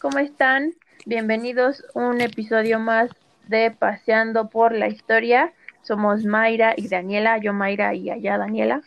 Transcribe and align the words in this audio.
¿cómo 0.00 0.18
están? 0.18 0.72
Bienvenidos 1.04 1.84
a 1.94 2.00
un 2.00 2.20
episodio 2.20 2.78
más 2.78 3.10
de 3.48 3.70
Paseando 3.70 4.48
por 4.48 4.72
la 4.72 4.88
Historia. 4.88 5.52
Somos 5.82 6.24
Mayra 6.24 6.74
y 6.76 6.88
Daniela, 6.88 7.38
yo 7.38 7.52
Mayra 7.52 7.94
y 7.94 8.10
allá 8.10 8.38
Daniela. 8.38 8.82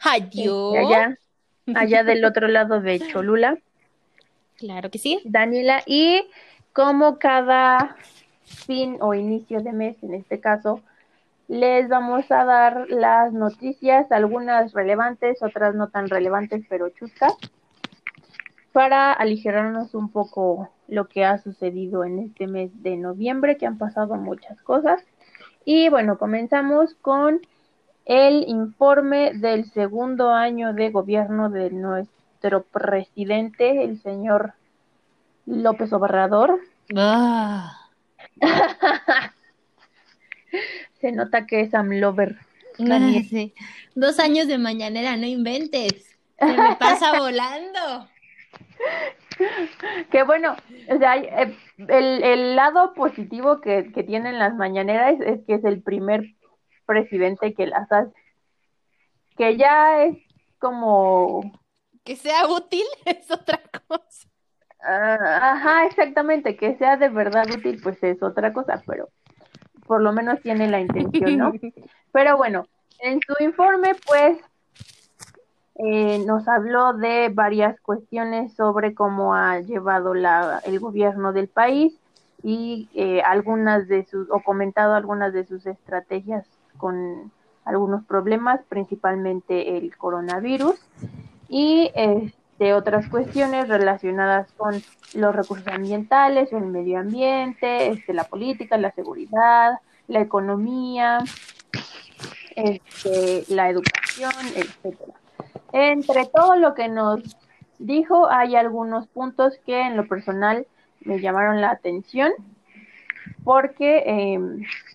Adiós. 0.00 0.74
Y 0.74 0.76
allá, 0.76 1.18
allá 1.74 2.04
del 2.04 2.24
otro 2.24 2.48
lado 2.48 2.80
de 2.80 3.00
Cholula. 3.00 3.58
Claro 4.56 4.90
que 4.90 4.98
sí. 4.98 5.20
Daniela, 5.24 5.82
y 5.86 6.26
como 6.72 7.18
cada 7.18 7.96
fin 8.44 8.98
o 9.00 9.14
inicio 9.14 9.60
de 9.60 9.72
mes, 9.72 10.02
en 10.02 10.14
este 10.14 10.40
caso, 10.40 10.82
les 11.48 11.88
vamos 11.88 12.30
a 12.30 12.44
dar 12.44 12.86
las 12.88 13.32
noticias, 13.32 14.10
algunas 14.10 14.72
relevantes, 14.72 15.42
otras 15.42 15.74
no 15.74 15.88
tan 15.88 16.08
relevantes, 16.08 16.64
pero 16.68 16.88
chuscas, 16.90 17.34
para 18.74 19.12
aligerarnos 19.12 19.94
un 19.94 20.08
poco 20.08 20.68
lo 20.88 21.06
que 21.06 21.24
ha 21.24 21.38
sucedido 21.38 22.02
en 22.02 22.18
este 22.18 22.48
mes 22.48 22.72
de 22.82 22.96
noviembre, 22.96 23.56
que 23.56 23.66
han 23.66 23.78
pasado 23.78 24.16
muchas 24.16 24.60
cosas. 24.62 25.00
Y 25.64 25.88
bueno, 25.90 26.18
comenzamos 26.18 26.94
con 26.94 27.40
el 28.04 28.44
informe 28.48 29.32
del 29.34 29.70
segundo 29.70 30.32
año 30.32 30.74
de 30.74 30.90
gobierno 30.90 31.50
de 31.50 31.70
nuestro 31.70 32.64
presidente, 32.64 33.84
el 33.84 34.02
señor 34.02 34.54
López 35.46 35.92
Obrador. 35.92 36.58
Ah. 36.96 37.90
Se 41.00 41.12
nota 41.12 41.46
que 41.46 41.60
es 41.60 41.74
Amlover. 41.74 42.38
Ah, 42.90 43.12
sí. 43.30 43.54
Dos 43.94 44.18
años 44.18 44.48
de 44.48 44.58
mañanera, 44.58 45.16
no 45.16 45.26
inventes. 45.26 46.18
Se 46.40 46.56
me 46.56 46.74
pasa 46.74 47.16
volando. 47.20 48.08
Que 50.10 50.22
bueno, 50.22 50.54
o 50.88 50.98
sea, 50.98 51.16
eh, 51.16 51.56
el, 51.76 52.22
el 52.22 52.56
lado 52.56 52.94
positivo 52.94 53.60
que, 53.60 53.90
que 53.92 54.04
tienen 54.04 54.38
las 54.38 54.54
mañaneras 54.54 55.20
es, 55.20 55.26
es 55.26 55.46
que 55.46 55.54
es 55.54 55.64
el 55.64 55.82
primer 55.82 56.24
presidente 56.86 57.54
que 57.54 57.66
las 57.66 57.90
hace. 57.90 58.12
Que 59.36 59.56
ya 59.56 60.04
es 60.04 60.18
como 60.58 61.40
Que 62.04 62.16
sea 62.16 62.46
útil 62.46 62.84
es 63.04 63.30
otra 63.30 63.60
cosa. 63.88 64.28
Ah, 64.86 65.52
ajá, 65.54 65.86
exactamente, 65.86 66.56
que 66.56 66.76
sea 66.76 66.96
de 66.96 67.08
verdad 67.08 67.46
útil, 67.50 67.80
pues 67.82 68.02
es 68.02 68.22
otra 68.22 68.52
cosa, 68.52 68.82
pero 68.86 69.08
por 69.86 70.02
lo 70.02 70.12
menos 70.12 70.40
tiene 70.42 70.68
la 70.68 70.80
intención, 70.80 71.38
¿no? 71.38 71.52
Pero 72.12 72.36
bueno, 72.36 72.66
en 73.00 73.18
su 73.26 73.42
informe, 73.42 73.92
pues, 74.06 74.38
eh, 75.76 76.24
nos 76.24 76.46
habló 76.46 76.92
de 76.92 77.30
varias 77.30 77.80
cuestiones 77.80 78.54
sobre 78.54 78.94
cómo 78.94 79.34
ha 79.34 79.60
llevado 79.60 80.14
la, 80.14 80.60
el 80.64 80.78
gobierno 80.78 81.32
del 81.32 81.48
país 81.48 81.98
y 82.44 82.88
eh, 82.94 83.22
algunas 83.22 83.88
de 83.88 84.04
sus, 84.04 84.30
o 84.30 84.40
comentado 84.40 84.94
algunas 84.94 85.32
de 85.32 85.44
sus 85.44 85.66
estrategias 85.66 86.46
con 86.76 87.32
algunos 87.64 88.04
problemas, 88.04 88.60
principalmente 88.68 89.76
el 89.76 89.96
coronavirus 89.96 90.76
y 91.48 91.90
este, 91.94 92.74
otras 92.74 93.08
cuestiones 93.08 93.68
relacionadas 93.68 94.52
con 94.52 94.80
los 95.14 95.34
recursos 95.34 95.66
ambientales, 95.68 96.52
el 96.52 96.66
medio 96.66 97.00
ambiente, 97.00 97.88
este, 97.88 98.12
la 98.12 98.24
política, 98.24 98.76
la 98.76 98.92
seguridad, 98.92 99.80
la 100.06 100.20
economía, 100.20 101.18
este, 102.54 103.44
la 103.48 103.70
educación, 103.70 104.32
etcétera. 104.54 105.14
Entre 105.76 106.26
todo 106.26 106.54
lo 106.54 106.74
que 106.74 106.88
nos 106.88 107.36
dijo, 107.80 108.30
hay 108.30 108.54
algunos 108.54 109.08
puntos 109.08 109.58
que 109.66 109.80
en 109.80 109.96
lo 109.96 110.06
personal 110.06 110.68
me 111.00 111.18
llamaron 111.18 111.60
la 111.60 111.72
atención 111.72 112.30
porque 113.42 114.04
eh, 114.06 114.38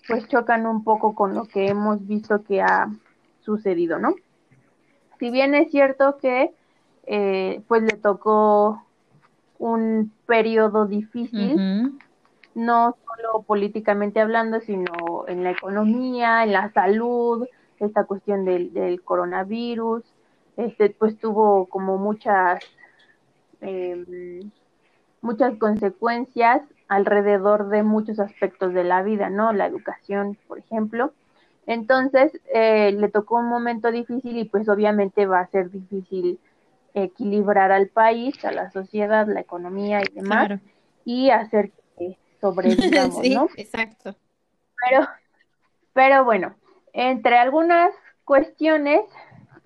pues 0.08 0.26
chocan 0.30 0.66
un 0.66 0.86
poco 0.86 1.16
con 1.16 1.36
lo 1.36 1.44
que 1.44 1.68
hemos 1.68 2.08
visto 2.08 2.44
que 2.46 2.62
ha 2.62 2.88
sucedido, 3.42 4.00
¿no? 4.00 4.16
Si 5.20 5.30
bien 5.32 5.54
es 5.54 5.70
cierto 5.70 6.18
que 6.18 6.52
eh, 7.08 7.62
pues 7.68 7.84
le 7.84 7.98
tocó 7.98 8.82
un 9.58 10.14
periodo 10.28 10.86
difícil, 10.86 12.00
no 12.56 12.96
solo 13.06 13.42
políticamente 13.42 14.22
hablando, 14.22 14.62
sino 14.62 15.26
en 15.28 15.44
la 15.44 15.52
economía, 15.52 16.46
en 16.46 16.54
la 16.54 16.72
salud, 16.72 17.46
esta 17.82 18.06
cuestión 18.06 18.46
del, 18.46 18.72
del 18.72 19.04
coronavirus, 19.04 20.06
este, 20.59 20.90
pues 20.90 21.18
tuvo 21.18 21.68
como 21.68 21.97
muchas, 21.97 22.59
eh, 23.62 24.42
muchas 25.22 25.58
consecuencias 25.58 26.62
alrededor 26.90 27.70
de 27.70 27.84
muchos 27.84 28.20
aspectos 28.20 28.74
de 28.74 28.84
la 28.84 29.02
vida, 29.02 29.30
¿no? 29.30 29.53
La 29.53 29.68
educación, 29.68 30.38
por 30.48 30.59
ejemplo. 30.59 31.14
Entonces, 31.66 32.38
eh, 32.53 32.92
le 32.92 33.08
tocó 33.08 33.38
un 33.38 33.48
momento 33.48 33.90
difícil 33.90 34.38
y 34.38 34.46
pues 34.46 34.68
obviamente 34.68 35.25
va 35.28 35.40
a 35.40 35.48
ser 35.48 35.69
difícil 35.72 36.40
equilibrar 36.94 37.72
al 37.72 37.88
país, 37.88 38.44
a 38.44 38.52
la 38.52 38.69
sociedad, 38.72 39.28
la 39.28 39.40
economía 39.40 40.02
y 40.02 40.14
demás 40.14 40.48
Claro. 40.48 40.59
y 41.06 41.30
hacer 41.30 41.72
que 41.98 42.18
sobrevivamos, 42.42 43.16
Sí, 43.24 43.34
¿no? 43.34 43.48
exacto. 43.56 44.16
Pero, 44.90 45.08
pero 45.94 46.25
bueno, 46.25 46.56
entre 46.92 47.38
algunas 47.38 47.94
cuestiones 48.25 49.02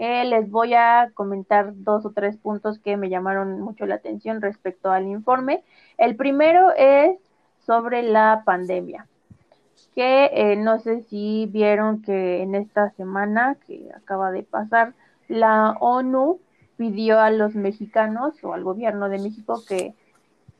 eh, 0.03 0.25
les 0.25 0.51
voy 0.51 0.73
a 0.73 1.11
comentar 1.13 1.71
dos 1.75 2.05
o 2.05 2.11
tres 2.11 2.35
puntos 2.35 2.77
que 2.79 2.97
me 2.97 3.09
llamaron 3.09 3.61
mucho 3.61 3.85
la 3.85 3.95
atención 3.95 4.41
respecto 4.41 4.91
al 4.91 5.07
informe. 5.07 5.63
El 5.97 6.17
primero 6.17 6.71
es 6.75 7.17
sobre 7.65 8.03
la 8.03 8.43
pandemia, 8.45 9.07
que 9.95 10.25
eh, 10.33 10.57
no 10.57 10.79
sé 10.79 11.03
si 11.03 11.47
vieron 11.49 12.01
que 12.01 12.41
en 12.41 12.53
esta 12.53 12.89
semana 12.91 13.55
que 13.65 13.91
acaba 13.95 14.31
de 14.31 14.43
pasar, 14.43 14.93
la 15.29 15.77
ONU 15.79 16.41
pidió 16.75 17.21
a 17.21 17.29
los 17.29 17.55
mexicanos 17.55 18.43
o 18.43 18.53
al 18.53 18.65
gobierno 18.65 19.07
de 19.07 19.19
México 19.19 19.63
que 19.65 19.93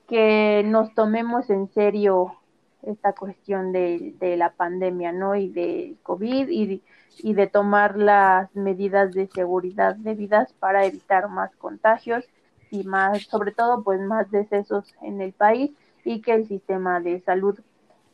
que 0.08 0.64
nos 0.66 0.94
tomemos 0.94 1.50
en 1.50 1.68
serio 1.74 2.36
esta 2.82 3.14
cuestión 3.14 3.72
de, 3.72 4.14
de 4.20 4.38
la 4.38 4.52
pandemia, 4.52 5.12
¿no? 5.12 5.36
Y 5.36 5.50
del 5.50 5.98
COVID 6.04 6.50
y, 6.50 6.82
y 7.20 7.34
de 7.34 7.48
tomar 7.48 7.98
las 7.98 8.54
medidas 8.56 9.14
de 9.14 9.28
seguridad 9.28 9.96
debidas 9.96 10.54
para 10.54 10.86
evitar 10.86 11.30
más 11.30 11.56
contagios 11.56 12.26
y 12.72 12.84
más, 12.84 13.24
sobre 13.24 13.52
todo, 13.52 13.84
pues 13.84 14.02
más 14.02 14.32
decesos 14.32 14.94
en 15.02 15.22
el 15.22 15.34
país 15.34 15.72
y 16.04 16.22
que 16.22 16.34
el 16.34 16.48
sistema 16.48 17.00
de 17.00 17.22
salud 17.22 17.60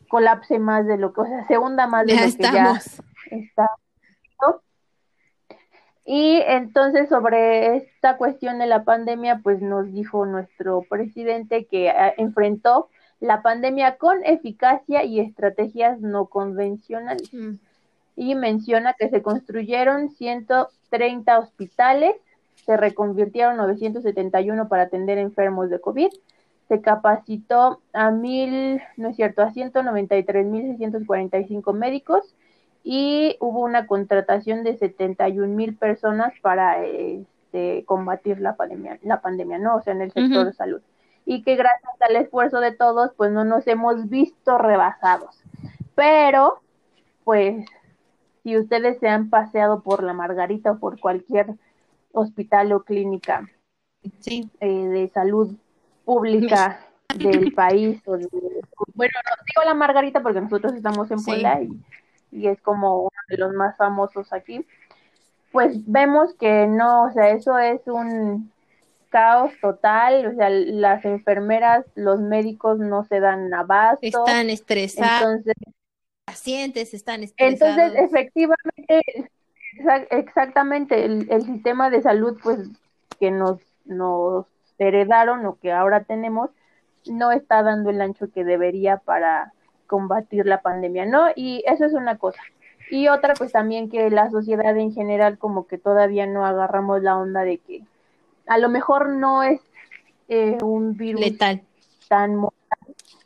colapse 0.08 0.58
más 0.58 0.86
de 0.86 0.98
lo 0.98 1.12
que, 1.12 1.22
o 1.22 1.26
sea, 1.26 1.46
se 1.46 1.56
hunda 1.56 1.86
más 1.86 2.06
de 2.06 2.14
Ya 2.14 2.26
lo 2.26 2.32
que 2.32 2.42
ya 2.42 2.80
está. 3.30 3.68
¿no? 4.42 4.60
Y 6.04 6.42
entonces 6.46 7.08
sobre 7.08 7.76
esta 7.76 8.16
cuestión 8.16 8.58
de 8.58 8.66
la 8.66 8.84
pandemia, 8.84 9.40
pues 9.42 9.62
nos 9.62 9.92
dijo 9.92 10.26
nuestro 10.26 10.82
presidente 10.88 11.66
que 11.66 11.88
eh, 11.88 12.14
enfrentó 12.18 12.88
la 13.20 13.42
pandemia 13.42 13.96
con 13.96 14.24
eficacia 14.24 15.04
y 15.04 15.20
estrategias 15.20 16.00
no 16.00 16.26
convencionales. 16.26 17.32
Mm. 17.32 17.54
Y 18.16 18.34
menciona 18.34 18.94
que 18.98 19.08
se 19.08 19.22
construyeron 19.22 20.10
130 20.10 21.38
hospitales, 21.38 22.16
se 22.66 22.76
reconvirtieron 22.76 23.56
971 23.56 24.68
para 24.68 24.82
atender 24.84 25.18
enfermos 25.18 25.70
de 25.70 25.80
COVID, 25.80 26.10
se 26.68 26.80
capacitó 26.80 27.80
a 27.92 28.12
mil, 28.12 28.80
no 28.96 29.08
es 29.08 29.16
cierto, 29.16 29.42
a 29.42 29.50
193.645 29.50 31.74
médicos 31.74 32.36
y 32.84 33.36
hubo 33.40 33.58
una 33.60 33.86
contratación 33.88 34.62
de 34.62 34.76
71 34.76 35.48
mil 35.48 35.74
personas 35.76 36.32
para 36.40 36.84
este, 36.84 37.84
combatir 37.86 38.40
la 38.40 38.54
pandemia, 38.54 39.00
la 39.02 39.20
pandemia, 39.20 39.58
¿no? 39.58 39.74
O 39.76 39.82
sea, 39.82 39.94
en 39.94 40.02
el 40.02 40.12
sector 40.12 40.38
Ujú. 40.38 40.46
de 40.46 40.52
salud. 40.52 40.80
Y 41.26 41.42
que 41.42 41.56
gracias 41.56 41.92
al 42.00 42.14
esfuerzo 42.16 42.60
de 42.60 42.72
todos, 42.72 43.10
pues 43.16 43.32
no 43.32 43.44
nos 43.44 43.66
hemos 43.66 44.08
visto 44.08 44.56
rebasados. 44.56 45.36
Pero, 45.94 46.60
pues, 47.24 47.66
si 48.50 48.58
ustedes 48.58 48.98
se 48.98 49.08
han 49.08 49.30
paseado 49.30 49.80
por 49.80 50.02
la 50.02 50.12
Margarita 50.12 50.72
o 50.72 50.78
por 50.80 50.98
cualquier 50.98 51.54
hospital 52.12 52.72
o 52.72 52.82
clínica 52.82 53.48
Sí. 54.18 54.50
eh, 54.58 54.66
de 54.88 55.08
salud 55.10 55.54
pública 56.04 56.80
del 57.16 57.52
país, 57.52 58.02
o 58.06 58.16
de- 58.16 58.28
bueno, 58.94 59.12
no 59.24 59.44
digo 59.46 59.62
la 59.64 59.74
Margarita 59.74 60.20
porque 60.20 60.40
nosotros 60.40 60.72
estamos 60.72 61.08
en 61.12 61.20
Sí. 61.20 61.26
Puebla 61.26 61.62
y 61.62 61.68
y 62.32 62.46
es 62.48 62.60
como 62.62 63.00
uno 63.02 63.10
de 63.28 63.36
los 63.38 63.52
más 63.54 63.76
famosos 63.76 64.32
aquí, 64.32 64.64
pues 65.52 65.78
vemos 65.86 66.32
que 66.34 66.66
no, 66.68 67.04
o 67.04 67.10
sea, 67.12 67.30
eso 67.30 67.58
es 67.58 67.80
un 67.86 68.50
caos 69.10 69.52
total, 69.60 70.26
o 70.26 70.34
sea, 70.36 70.48
las 70.50 71.04
enfermeras, 71.04 71.84
los 71.96 72.20
médicos 72.20 72.78
no 72.78 73.04
se 73.04 73.18
dan 73.20 73.52
abasto, 73.52 73.98
Están 74.06 74.48
estresados, 74.50 75.22
entonces, 75.38 75.54
pacientes 76.30 76.94
están 76.94 77.22
entonces 77.22 77.68
estresados. 77.68 77.94
efectivamente, 77.96 79.02
exa- 79.78 80.06
exactamente, 80.10 81.04
el, 81.04 81.26
el 81.30 81.42
sistema 81.42 81.90
de 81.90 82.02
salud, 82.02 82.38
pues, 82.42 82.58
que 83.18 83.30
nos, 83.30 83.58
nos 83.84 84.46
heredaron 84.78 85.44
o 85.46 85.58
que 85.60 85.72
ahora 85.72 86.04
tenemos, 86.04 86.50
no 87.06 87.32
está 87.32 87.62
dando 87.62 87.90
el 87.90 88.00
ancho 88.00 88.30
que 88.32 88.44
debería 88.44 88.98
para 88.98 89.52
combatir 89.86 90.46
la 90.46 90.60
pandemia, 90.62 91.06
¿no? 91.06 91.28
Y 91.34 91.62
eso 91.66 91.84
es 91.84 91.92
una 91.94 92.16
cosa. 92.18 92.40
Y 92.90 93.08
otra, 93.08 93.34
pues 93.34 93.52
también 93.52 93.88
que 93.88 94.10
la 94.10 94.30
sociedad 94.30 94.76
en 94.76 94.92
general 94.92 95.38
como 95.38 95.66
que 95.66 95.78
todavía 95.78 96.26
no 96.26 96.44
agarramos 96.44 97.02
la 97.02 97.16
onda 97.16 97.42
de 97.42 97.58
que 97.58 97.82
a 98.46 98.58
lo 98.58 98.68
mejor 98.68 99.10
no 99.10 99.42
es 99.42 99.60
eh, 100.28 100.58
un 100.62 100.96
virus 100.96 101.20
Letal. 101.20 101.62
tan 102.08 102.34
mortal, 102.36 102.78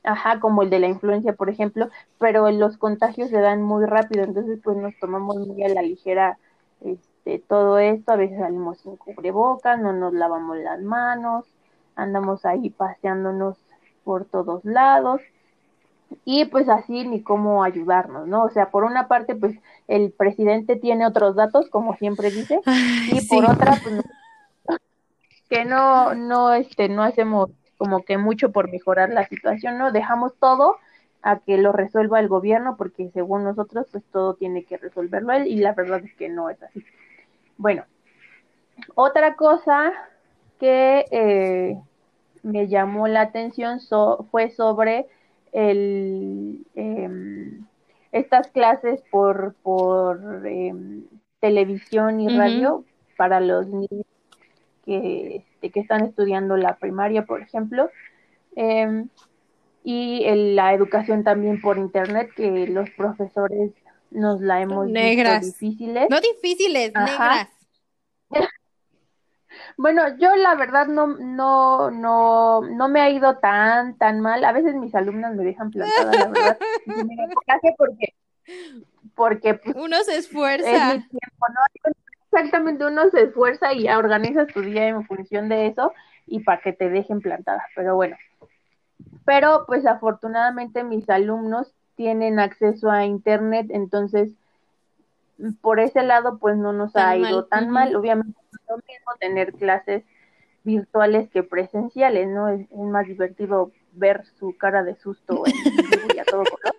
ajá, 0.04 0.38
como 0.38 0.62
el 0.62 0.70
de 0.70 0.78
la 0.78 0.88
influencia, 0.88 1.32
por 1.32 1.48
ejemplo, 1.48 1.88
pero 2.18 2.50
los 2.50 2.76
contagios 2.76 3.30
se 3.30 3.40
dan 3.40 3.62
muy 3.62 3.86
rápido, 3.86 4.22
entonces 4.22 4.60
pues 4.62 4.76
nos 4.76 4.96
tomamos 5.00 5.36
muy 5.36 5.62
a 5.64 5.68
la 5.68 5.82
ligera 5.82 6.38
este, 6.84 7.38
todo 7.48 7.78
esto, 7.78 8.12
a 8.12 8.16
veces 8.16 8.38
salimos 8.38 8.78
sin 8.78 8.96
cubrebocas, 8.96 9.80
no 9.80 9.92
nos 9.92 10.12
lavamos 10.12 10.58
las 10.58 10.80
manos, 10.82 11.46
andamos 11.96 12.44
ahí 12.44 12.70
paseándonos 12.70 13.56
por 14.04 14.26
todos 14.26 14.64
lados 14.64 15.22
y 16.24 16.44
pues 16.44 16.68
así 16.68 17.06
ni 17.08 17.22
cómo 17.22 17.64
ayudarnos, 17.64 18.28
¿no? 18.28 18.44
O 18.44 18.50
sea, 18.50 18.70
por 18.70 18.84
una 18.84 19.08
parte 19.08 19.34
pues 19.34 19.58
el 19.88 20.12
presidente 20.12 20.76
tiene 20.76 21.06
otros 21.06 21.34
datos, 21.34 21.68
como 21.70 21.96
siempre 21.96 22.30
dice, 22.30 22.60
Ay, 22.66 23.08
y 23.12 23.20
sí. 23.20 23.28
por 23.28 23.50
otra 23.50 23.80
pues 23.82 24.02
que 25.48 25.64
no 25.64 26.14
no 26.14 26.52
este 26.52 26.88
no 26.88 27.02
hacemos 27.02 27.50
como 27.78 28.04
que 28.04 28.18
mucho 28.18 28.52
por 28.52 28.70
mejorar 28.70 29.10
la 29.10 29.26
situación, 29.26 29.78
¿no? 29.78 29.92
Dejamos 29.92 30.34
todo 30.38 30.76
a 31.22 31.38
que 31.40 31.56
lo 31.58 31.72
resuelva 31.72 32.20
el 32.20 32.28
gobierno 32.28 32.76
porque 32.76 33.10
según 33.10 33.44
nosotros 33.44 33.86
pues 33.90 34.04
todo 34.12 34.34
tiene 34.34 34.64
que 34.64 34.76
resolverlo 34.76 35.32
él 35.32 35.46
y 35.46 35.56
la 35.56 35.72
verdad 35.72 36.02
es 36.04 36.14
que 36.14 36.28
no 36.28 36.50
es 36.50 36.62
así. 36.62 36.84
Bueno, 37.56 37.84
otra 38.94 39.34
cosa 39.36 39.92
que 40.58 41.04
eh, 41.10 41.78
me 42.42 42.68
llamó 42.68 43.08
la 43.08 43.22
atención 43.22 43.80
so- 43.80 44.26
fue 44.30 44.50
sobre 44.50 45.06
el 45.52 46.66
em, 46.74 47.64
estas 48.12 48.48
clases 48.48 49.02
por 49.10 49.54
por 49.62 50.46
em, 50.46 51.04
televisión 51.40 52.20
y 52.20 52.28
radio 52.28 52.84
para 53.16 53.40
los 53.40 53.66
niños 53.68 54.06
que, 54.84 55.44
este, 55.64 55.70
que 55.70 55.80
están 55.80 56.04
estudiando 56.04 56.56
la 56.56 56.76
primaria, 56.76 57.24
por 57.24 57.40
ejemplo, 57.40 57.90
em, 58.56 59.08
y 59.82 60.24
el- 60.24 60.56
la 60.56 60.72
educación 60.74 61.24
también 61.24 61.60
por 61.60 61.78
internet, 61.78 62.30
que 62.36 62.66
los 62.68 62.88
profesores 62.90 63.72
nos 64.10 64.40
la 64.40 64.60
hemos 64.60 64.86
Negras. 64.86 65.40
visto 65.40 65.52
difíciles. 65.66 66.06
No 66.10 66.20
difíciles, 66.20 66.92
Ajá. 66.94 67.28
negras. 67.28 67.48
Bueno, 69.76 70.02
yo 70.18 70.34
la 70.36 70.54
verdad 70.56 70.86
no, 70.88 71.06
no, 71.06 71.90
no, 71.90 72.60
no 72.62 72.88
me 72.88 73.00
ha 73.00 73.10
ido 73.10 73.38
tan, 73.38 73.96
tan 73.98 74.20
mal. 74.20 74.44
A 74.44 74.52
veces 74.52 74.74
mis 74.74 74.94
alumnas 74.94 75.34
me 75.34 75.44
dejan 75.44 75.70
plantada, 75.70 76.12
la 76.12 76.28
verdad. 76.28 76.58
Me 76.86 77.74
porque, 77.76 78.14
porque 79.14 79.54
pues, 79.54 79.76
Uno 79.76 80.02
se 80.02 80.12
es 80.12 80.26
esfuerza. 80.26 80.86
mi 80.94 81.00
tiempo, 81.00 81.46
¿no? 81.48 81.60
Exactamente, 82.34 82.84
uno 82.84 83.10
se 83.10 83.22
esfuerza 83.22 83.72
y 83.72 83.88
organiza 83.88 84.46
tu 84.46 84.60
día 84.60 84.88
en 84.88 85.06
función 85.06 85.48
de 85.48 85.68
eso 85.68 85.92
y 86.26 86.40
para 86.40 86.60
que 86.60 86.72
te 86.72 86.90
dejen 86.90 87.20
plantada. 87.20 87.62
Pero 87.76 87.94
bueno, 87.94 88.16
pero 89.24 89.64
pues 89.66 89.86
afortunadamente 89.86 90.82
mis 90.82 91.08
alumnos 91.08 91.72
tienen 91.94 92.40
acceso 92.40 92.90
a 92.90 93.04
internet, 93.04 93.66
entonces 93.70 94.32
por 95.60 95.78
ese 95.78 96.02
lado 96.02 96.38
pues 96.38 96.56
no 96.56 96.72
nos 96.72 96.92
Tan 96.92 97.08
ha 97.08 97.16
ido 97.16 97.40
mal, 97.42 97.48
tan 97.48 97.70
mal. 97.70 97.94
Obviamente 97.94 98.36
no 98.52 98.58
es 98.58 98.68
lo 98.68 98.76
mismo 98.76 99.12
tener 99.20 99.52
clases 99.52 100.02
virtuales 100.64 101.30
que 101.30 101.44
presenciales, 101.44 102.26
¿no? 102.26 102.48
Es, 102.48 102.62
es 102.62 102.78
más 102.78 103.06
divertido 103.06 103.70
ver 103.92 104.24
su 104.38 104.56
cara 104.56 104.82
de 104.82 104.96
susto 104.96 105.44
en 105.46 106.16
y 106.16 106.18
a 106.18 106.24
todo 106.24 106.42
color. 106.42 106.74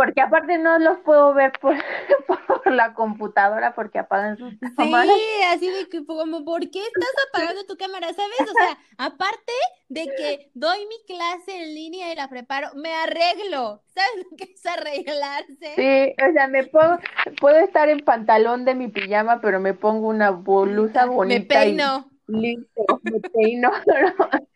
Porque 0.00 0.22
aparte 0.22 0.56
no 0.56 0.78
los 0.78 0.98
puedo 1.00 1.34
ver 1.34 1.52
por, 1.60 1.74
por 2.46 2.72
la 2.72 2.94
computadora 2.94 3.74
porque 3.74 3.98
apagan 3.98 4.38
sus 4.38 4.54
cámaras. 4.74 5.14
Sí, 5.14 5.42
así 5.48 5.70
de 5.70 5.90
que 5.90 6.06
como, 6.06 6.42
¿por 6.42 6.60
qué 6.70 6.78
estás 6.80 7.10
apagando 7.28 7.66
tu 7.66 7.76
cámara? 7.76 8.06
¿Sabes? 8.14 8.40
O 8.50 8.54
sea, 8.54 8.78
aparte 8.96 9.52
de 9.90 10.06
que 10.16 10.50
doy 10.54 10.78
mi 10.86 11.04
clase 11.06 11.54
en 11.54 11.74
línea 11.74 12.10
y 12.10 12.16
la 12.16 12.30
preparo, 12.30 12.68
me 12.76 12.94
arreglo. 12.94 13.82
¿Sabes 13.94 14.24
lo 14.30 14.36
que 14.38 14.44
es 14.54 14.64
arreglarse? 14.64 15.74
Sí, 15.76 16.14
o 16.26 16.32
sea, 16.32 16.48
me 16.48 16.64
pongo, 16.64 16.96
puedo 17.38 17.58
estar 17.58 17.90
en 17.90 18.00
pantalón 18.00 18.64
de 18.64 18.74
mi 18.74 18.88
pijama, 18.88 19.42
pero 19.42 19.60
me 19.60 19.74
pongo 19.74 20.08
una 20.08 20.30
blusa 20.30 21.04
Me 21.08 21.14
bonita 21.14 21.66
y 21.66 21.76
peino. 21.76 22.10
listo, 22.26 23.00
me 23.02 23.20
peino. 23.20 23.70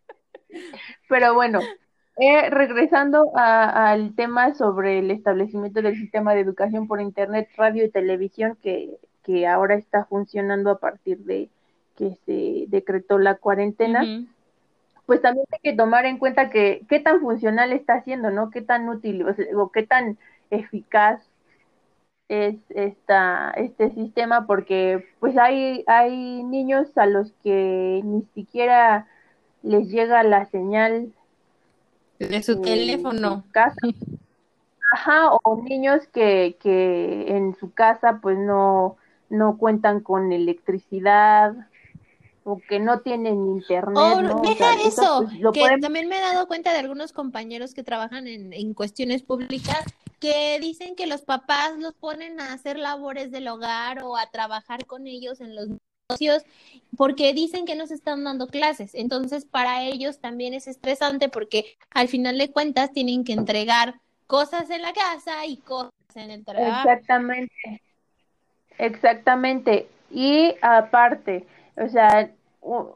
Pero 1.09 1.35
bueno, 1.35 1.61
eh, 2.17 2.51
regresando 2.51 3.33
a- 3.37 3.91
al 3.91 4.15
tema 4.15 4.55
sobre 4.55 4.99
el 5.01 5.11
establecimiento 5.11 5.83
del 5.83 5.97
sistema 5.97 6.35
de 6.35 6.41
educación 6.41 6.87
por 6.87 7.01
internet, 7.01 7.49
radio 7.57 7.85
y 7.85 7.91
televisión 7.91 8.57
que, 8.63 8.99
que 9.25 9.47
ahora 9.47 9.75
está 9.77 10.05
funcionando 10.07 10.71
a 10.71 10.79
partir 10.79 11.19
de 11.25 11.51
que 11.97 12.17
se 12.27 12.67
decretó 12.69 13.19
la 13.19 13.37
cuarentena, 13.37 14.13
pues 15.07 15.21
también 15.23 15.47
hay 15.53 15.59
que 15.63 15.77
tomar 15.77 16.07
en 16.07 16.19
cuenta 16.19 16.51
que 16.51 16.83
qué 16.89 17.01
tan 17.01 17.21
funcional 17.21 17.73
está 17.73 17.95
haciendo, 17.95 18.31
¿no? 18.31 18.51
Qué 18.51 18.63
tan 18.63 18.89
útil 18.89 19.27
o, 19.29 19.35
sea, 19.35 19.47
o 19.59 19.71
qué 19.73 19.83
tan 19.87 20.19
eficaz 20.51 21.21
es 22.29 22.57
esta, 22.71 23.51
este 23.57 23.91
sistema, 23.91 24.47
porque 24.47 25.05
pues 25.21 25.37
hay, 25.39 25.85
hay 25.87 26.43
niños 26.45 26.97
a 26.97 27.07
los 27.07 27.33
que 27.43 28.01
ni 28.05 28.23
siquiera 28.35 29.07
les 29.63 29.89
llega 29.91 30.23
la 30.23 30.47
señal 30.47 31.13
De 32.19 32.43
su 32.43 32.61
teléfono. 32.61 33.43
su 33.45 33.51
casa. 33.53 33.77
Ajá, 34.93 35.31
o 35.33 35.63
niños 35.63 36.07
que, 36.13 36.57
que 36.61 37.25
en 37.37 37.57
su 37.59 37.73
casa 37.73 38.21
pues 38.23 38.39
no, 38.39 38.97
no 39.29 39.59
cuentan 39.59 40.01
con 40.01 40.31
electricidad 40.33 41.55
o 42.45 42.61
que 42.69 42.79
no 42.79 43.01
tienen 43.01 43.47
internet, 43.49 43.97
Oh, 43.97 44.21
¿no? 44.23 44.37
O 44.37 44.43
deja 44.43 44.75
sea, 44.75 44.87
eso, 44.87 45.25
pues, 45.27 45.55
que 45.55 45.61
podemos- 45.61 45.81
también 45.81 46.09
me 46.09 46.19
he 46.19 46.21
dado 46.21 46.47
cuenta 46.47 46.73
de 46.73 46.79
algunos 46.81 47.13
compañeros 47.13 47.75
que 47.75 47.83
trabajan 47.83 48.29
en, 48.29 48.53
en 48.53 48.75
cuestiones 48.75 49.23
públicas 49.23 49.83
que 50.21 50.59
dicen 50.61 50.95
que 50.95 51.07
los 51.07 51.23
papás 51.23 51.77
los 51.79 51.95
ponen 51.95 52.41
a 52.41 52.53
hacer 52.53 52.79
labores 52.79 53.31
del 53.33 53.49
hogar 53.49 54.03
o 54.05 54.17
a 54.17 54.31
trabajar 54.31 54.87
con 54.87 55.07
ellos 55.07 55.41
en 55.41 55.55
los 55.57 55.69
porque 56.97 57.33
dicen 57.33 57.65
que 57.65 57.77
no 57.77 57.87
se 57.87 57.95
están 57.95 58.25
dando 58.25 58.47
clases. 58.47 58.95
Entonces, 58.95 59.45
para 59.45 59.83
ellos 59.83 60.21
también 60.21 60.55
es 60.55 60.67
estresante 60.67 61.29
porque 61.29 61.77
al 61.91 62.09
final 62.09 62.39
de 62.39 62.51
cuentas 62.51 62.93
tienen 62.93 63.25
que 63.25 63.33
entregar 63.33 63.95
cosas 64.27 64.71
en 64.71 64.83
la 64.83 64.93
casa 64.93 65.47
y 65.47 65.57
cosas 65.59 65.93
en 66.15 66.31
el 66.31 66.45
trabajo. 66.45 66.89
Exactamente, 66.89 67.83
exactamente. 68.79 69.89
Y 70.11 70.55
aparte, 70.61 71.47
o 71.77 71.89
sea, 71.89 72.31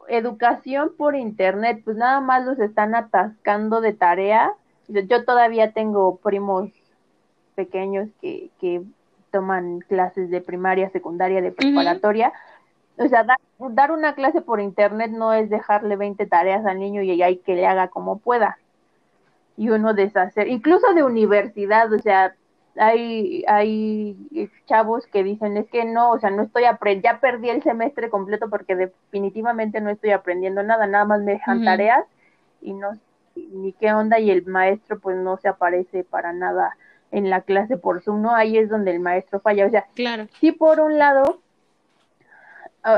educación 0.07 0.93
por 0.97 1.15
internet, 1.15 1.81
pues 1.83 1.97
nada 1.97 2.21
más 2.21 2.45
los 2.45 2.59
están 2.59 2.95
atascando 2.95 3.81
de 3.81 3.93
tarea. 3.93 4.53
Yo, 4.87 5.01
yo 5.01 5.25
todavía 5.25 5.73
tengo 5.73 6.17
primos 6.17 6.69
pequeños 7.55 8.07
que, 8.21 8.49
que 8.61 8.83
toman 9.31 9.79
clases 9.81 10.29
de 10.29 10.41
primaria, 10.41 10.89
secundaria, 10.91 11.41
de 11.41 11.51
preparatoria. 11.51 12.33
O 12.99 13.07
sea, 13.07 13.23
dar, 13.23 13.37
dar 13.57 13.91
una 13.91 14.13
clase 14.13 14.41
por 14.41 14.59
internet 14.59 15.11
no 15.11 15.33
es 15.33 15.49
dejarle 15.49 15.95
20 15.95 16.25
tareas 16.27 16.65
al 16.65 16.79
niño 16.79 17.01
y 17.01 17.21
hay 17.21 17.37
que 17.37 17.55
le 17.55 17.65
haga 17.65 17.87
como 17.87 18.19
pueda. 18.19 18.57
Y 19.57 19.69
uno 19.69 19.93
deshacer, 19.93 20.47
incluso 20.47 20.93
de 20.93 21.03
universidad, 21.03 21.91
o 21.91 21.99
sea, 21.99 22.35
hay, 22.77 23.43
hay 23.47 24.49
chavos 24.65 25.05
que 25.07 25.23
dicen, 25.23 25.57
es 25.57 25.67
que 25.69 25.85
no, 25.85 26.11
o 26.11 26.19
sea, 26.19 26.29
no 26.29 26.43
estoy 26.43 26.65
aprendiendo, 26.65 27.09
ya 27.09 27.19
perdí 27.19 27.49
el 27.49 27.63
semestre 27.63 28.09
completo 28.09 28.49
porque 28.49 28.75
definitivamente 28.75 29.81
no 29.81 29.89
estoy 29.89 30.11
aprendiendo 30.11 30.63
nada, 30.63 30.87
nada 30.87 31.05
más 31.05 31.21
me 31.21 31.33
dejan 31.33 31.63
tareas 31.63 32.05
y 32.61 32.73
no 32.73 32.91
ni 33.35 33.73
qué 33.73 33.93
onda 33.93 34.19
y 34.19 34.31
el 34.31 34.45
maestro 34.45 34.99
pues 34.99 35.17
no 35.17 35.37
se 35.37 35.47
aparece 35.47 36.03
para 36.03 36.33
nada 36.33 36.75
en 37.11 37.29
la 37.29 37.41
clase 37.41 37.77
por 37.77 38.01
Zoom, 38.01 38.21
¿no? 38.21 38.35
Ahí 38.35 38.57
es 38.57 38.69
donde 38.69 38.91
el 38.91 38.99
maestro 38.99 39.39
falla, 39.39 39.65
o 39.65 39.69
sea, 39.69 39.85
Claro. 39.95 40.27
sí 40.39 40.51
por 40.51 40.79
un 40.79 40.97
lado, 40.97 41.39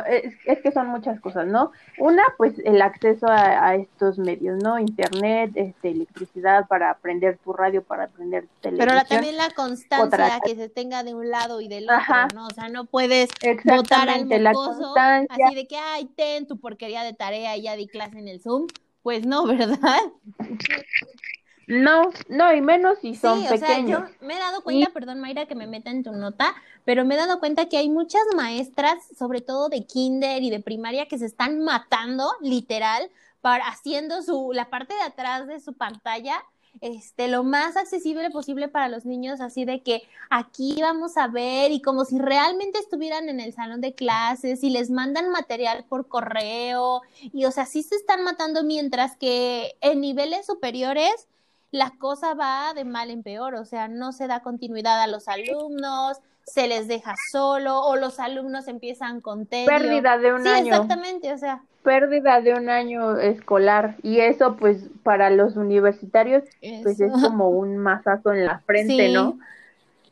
es, 0.07 0.33
es 0.45 0.59
que 0.61 0.71
son 0.71 0.87
muchas 0.87 1.19
cosas, 1.19 1.47
¿no? 1.47 1.71
Una, 1.97 2.23
pues 2.37 2.53
el 2.65 2.81
acceso 2.81 3.27
a, 3.27 3.67
a 3.67 3.75
estos 3.75 4.17
medios, 4.19 4.61
¿no? 4.63 4.77
Internet, 4.79 5.51
este, 5.55 5.89
electricidad 5.89 6.67
para 6.67 6.91
aprender 6.91 7.37
tu 7.43 7.51
radio, 7.53 7.83
para 7.83 8.03
aprender 8.05 8.45
Pero 8.61 8.75
televisión. 8.77 8.95
la- 8.95 9.03
también 9.05 9.37
la 9.37 9.49
constancia 9.51 10.05
Otra- 10.05 10.39
que 10.45 10.55
se 10.55 10.69
tenga 10.69 11.03
de 11.03 11.13
un 11.15 11.29
lado 11.29 11.61
y 11.61 11.67
del 11.67 11.85
otro, 11.85 11.95
Ajá. 11.95 12.27
¿no? 12.33 12.45
O 12.47 12.51
sea, 12.51 12.69
no 12.69 12.85
puedes 12.85 13.29
votar 13.65 14.07
al 14.09 14.27
la 14.29 14.51
mocoso 14.51 14.93
así 14.97 15.55
de 15.55 15.67
que, 15.67 15.77
ay, 15.77 16.05
ten 16.15 16.45
tu 16.47 16.57
porquería 16.59 17.03
de 17.03 17.13
tarea 17.13 17.57
y 17.57 17.63
ya 17.63 17.75
di 17.75 17.87
clase 17.87 18.19
en 18.19 18.27
el 18.27 18.39
Zoom. 18.41 18.67
Pues 19.03 19.25
no, 19.25 19.45
¿verdad? 19.47 19.99
No, 21.71 22.09
no, 22.27 22.53
y 22.53 22.61
menos 22.61 22.99
si 22.99 23.15
son 23.15 23.39
sí, 23.39 23.45
o 23.47 23.57
sea, 23.57 23.67
pequeños. 23.67 24.09
yo 24.09 24.27
me 24.27 24.35
he 24.35 24.39
dado 24.39 24.61
cuenta, 24.61 24.89
Y- 24.89 24.93
perdón 24.93 25.19
Mayra 25.19 25.45
que 25.45 25.55
me 25.55 25.67
meta 25.67 25.89
en 25.89 26.03
tu 26.03 26.11
nota, 26.11 26.53
pero 26.85 27.05
me 27.05 27.15
he 27.15 27.17
dado 27.17 27.39
cuenta 27.39 27.69
que 27.69 27.77
hay 27.77 27.89
muchas 27.89 28.21
maestras, 28.35 28.97
sobre 29.17 29.41
todo 29.41 29.69
de 29.69 29.85
kinder 29.85 30.43
y 30.43 30.49
de 30.49 30.59
primaria, 30.59 31.07
que 31.07 31.17
se 31.17 31.25
están 31.25 31.61
matando, 31.63 32.29
literal, 32.41 33.09
para 33.41 33.67
haciendo 33.67 34.21
su 34.21 34.51
la 34.53 34.69
parte 34.69 34.93
de 34.93 35.01
atrás 35.01 35.47
de 35.47 35.59
su 35.59 35.73
pantalla 35.73 36.43
este, 36.79 37.27
lo 37.27 37.43
más 37.43 37.75
accesible 37.75 38.29
posible 38.29 38.69
para 38.69 38.87
los 38.87 39.05
niños, 39.05 39.41
así 39.41 39.65
de 39.65 39.81
que 39.83 40.03
aquí 40.29 40.77
vamos 40.81 41.17
a 41.17 41.27
ver 41.27 41.71
y 41.71 41.81
como 41.81 42.05
si 42.05 42.17
realmente 42.17 42.79
estuvieran 42.79 43.27
en 43.29 43.39
el 43.41 43.53
salón 43.53 43.81
de 43.81 43.93
clases 43.93 44.63
y 44.63 44.69
les 44.69 44.89
mandan 44.89 45.29
material 45.31 45.85
por 45.89 46.07
correo 46.07 47.01
y 47.21 47.45
o 47.45 47.51
sea, 47.51 47.65
sí 47.65 47.83
se 47.83 47.95
están 47.95 48.23
matando 48.23 48.63
mientras 48.63 49.17
que 49.17 49.75
en 49.81 49.99
niveles 50.01 50.45
superiores 50.45 51.27
la 51.71 51.93
cosa 51.97 52.33
va 52.33 52.73
de 52.73 52.83
mal 52.83 53.09
en 53.09 53.23
peor, 53.23 53.55
o 53.55 53.65
sea, 53.65 53.87
no 53.87 54.11
se 54.11 54.27
da 54.27 54.41
continuidad 54.41 55.01
a 55.01 55.07
los 55.07 55.27
alumnos, 55.27 56.17
se 56.43 56.67
les 56.67 56.87
deja 56.87 57.15
solo 57.31 57.79
o 57.81 57.95
los 57.95 58.19
alumnos 58.19 58.67
empiezan 58.67 59.21
con 59.21 59.45
tedio. 59.45 59.67
Pérdida 59.67 60.17
de 60.17 60.33
un 60.33 60.47
año. 60.47 60.73
exactamente, 60.73 61.33
o 61.33 61.37
sea. 61.37 61.63
Pérdida 61.83 62.41
de 62.41 62.53
un 62.53 62.69
año 62.69 63.17
escolar 63.17 63.95
y 64.03 64.19
eso 64.19 64.55
pues 64.57 64.89
para 65.01 65.29
los 65.31 65.55
universitarios 65.55 66.43
pues 66.83 66.99
es 66.99 67.11
como 67.11 67.49
un 67.49 67.77
mazazo 67.77 68.33
en 68.33 68.45
la 68.45 68.59
frente, 68.59 69.09
¿no? 69.09 69.39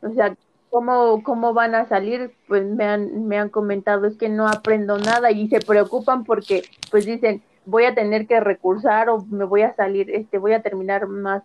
O 0.02 0.10
sea, 0.10 0.34
¿cómo, 0.68 1.22
¿cómo 1.22 1.54
van 1.54 1.76
a 1.76 1.86
salir? 1.86 2.34
Pues 2.48 2.64
me 2.64 2.84
han, 2.84 3.28
me 3.28 3.38
han 3.38 3.50
comentado 3.50 4.06
es 4.06 4.16
que 4.16 4.28
no 4.28 4.48
aprendo 4.48 4.98
nada 4.98 5.30
y 5.30 5.48
se 5.48 5.60
preocupan 5.60 6.24
porque 6.24 6.64
pues 6.90 7.04
dicen 7.04 7.42
voy 7.66 7.84
a 7.84 7.94
tener 7.94 8.26
que 8.26 8.40
recursar 8.40 9.08
o 9.10 9.24
me 9.26 9.44
voy 9.44 9.62
a 9.62 9.74
salir, 9.74 10.10
este, 10.10 10.38
voy 10.38 10.52
a 10.52 10.62
terminar 10.62 11.06
más 11.06 11.42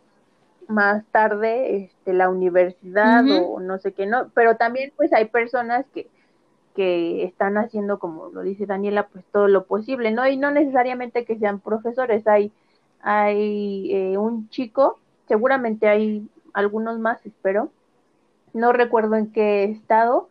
más 0.67 1.03
tarde 1.11 1.75
este, 1.75 2.13
la 2.13 2.29
universidad 2.29 3.23
o 3.29 3.59
no 3.59 3.77
sé 3.77 3.93
qué, 3.93 4.05
¿no? 4.05 4.29
Pero 4.33 4.57
también 4.57 4.91
pues 4.95 5.13
hay 5.13 5.25
personas 5.25 5.85
que, 5.93 6.07
que 6.75 7.23
están 7.23 7.57
haciendo, 7.57 7.99
como 7.99 8.29
lo 8.29 8.41
dice 8.41 8.65
Daniela, 8.65 9.07
pues 9.07 9.25
todo 9.31 9.47
lo 9.47 9.65
posible, 9.65 10.11
¿no? 10.11 10.27
Y 10.27 10.37
no 10.37 10.51
necesariamente 10.51 11.25
que 11.25 11.37
sean 11.37 11.59
profesores, 11.59 12.27
hay, 12.27 12.51
hay 13.01 13.93
eh, 13.93 14.17
un 14.17 14.49
chico, 14.49 14.99
seguramente 15.27 15.87
hay 15.87 16.27
algunos 16.53 16.99
más, 16.99 17.25
espero, 17.25 17.69
no 18.53 18.71
recuerdo 18.71 19.15
en 19.15 19.31
qué 19.31 19.65
estado, 19.65 20.29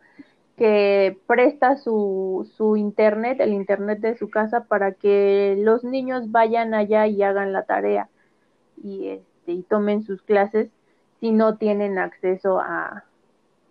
que 0.57 1.19
presta 1.27 1.77
su, 1.77 2.49
su 2.57 2.77
internet, 2.77 3.39
el 3.41 3.53
internet 3.53 3.99
de 3.99 4.17
su 4.17 4.29
casa, 4.29 4.65
para 4.65 4.93
que 4.93 5.55
los 5.59 5.83
niños 5.83 6.31
vayan 6.31 6.73
allá 6.73 7.07
y 7.07 7.21
hagan 7.23 7.53
la 7.53 7.65
tarea. 7.65 8.09
Y 8.83 9.09
este 9.09 9.53
y 9.53 9.63
tomen 9.63 10.03
sus 10.03 10.21
clases 10.23 10.69
si 11.19 11.31
no 11.31 11.57
tienen 11.57 11.97
acceso 11.99 12.59
a, 12.59 13.05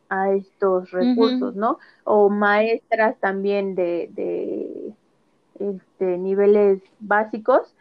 a 0.09 0.33
estos 0.33 0.91
recursos, 0.93 1.57
¿no? 1.57 1.79
O 2.05 2.31
maestras 2.31 3.19
también 3.21 3.75
de, 3.75 4.09
de 4.13 4.95
este, 5.59 6.19
niveles 6.19 6.83
básicos 7.01 7.75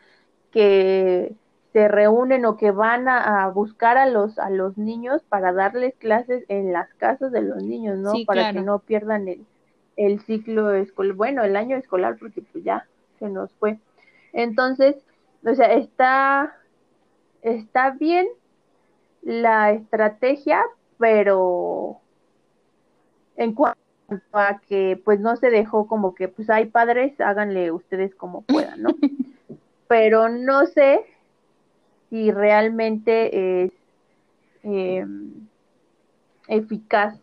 que 0.52 1.36
se 1.74 1.88
reúnen 1.88 2.46
o 2.46 2.56
que 2.56 2.70
van 2.70 3.08
a, 3.08 3.48
buscar 3.48 3.98
a 3.98 4.06
los 4.06 4.38
a 4.38 4.52
los 4.52 4.78
niños 4.78 5.24
para 5.28 5.52
darles 5.52 5.96
clases 5.96 6.46
en 6.48 6.72
las 6.72 6.94
casas 6.94 7.32
de 7.32 7.42
los 7.42 7.64
niños, 7.64 7.98
¿no? 7.98 8.14
para 8.28 8.54
que 8.54 8.62
no 8.62 8.80
pierdan 8.80 9.28
el, 9.28 9.44
el 9.98 10.22
ciclo 10.22 10.72
escolar, 10.72 11.16
bueno, 11.16 11.44
el 11.44 11.56
año 11.56 11.76
escolar 11.76 12.18
porque 12.20 12.44
pues 12.44 12.64
ya 12.64 12.88
se 13.18 13.28
nos 13.28 13.52
fue. 13.54 13.80
Entonces, 14.34 14.96
o 15.44 15.56
sea, 15.56 15.74
está 15.74 16.56
está 17.42 17.90
bien 17.90 18.28
la 19.24 19.72
estrategia, 19.72 20.62
pero 21.00 22.02
en 23.36 23.54
cuanto 23.54 23.80
a 24.32 24.60
que 24.60 25.02
pues 25.04 25.20
no 25.20 25.36
se 25.38 25.50
dejó 25.50 25.88
como 25.88 26.14
que 26.14 26.28
pues 26.28 26.52
hay 26.52 26.66
padres, 26.66 27.20
háganle 27.20 27.72
ustedes 27.72 28.14
como 28.14 28.44
puedan, 28.44 28.84
¿no? 28.84 28.90
pero 29.88 30.30
no 30.30 30.68
sé 30.68 31.04
si 32.14 32.30
realmente 32.30 33.64
es 33.64 33.72
em, 34.62 35.48
eficaz 36.48 37.20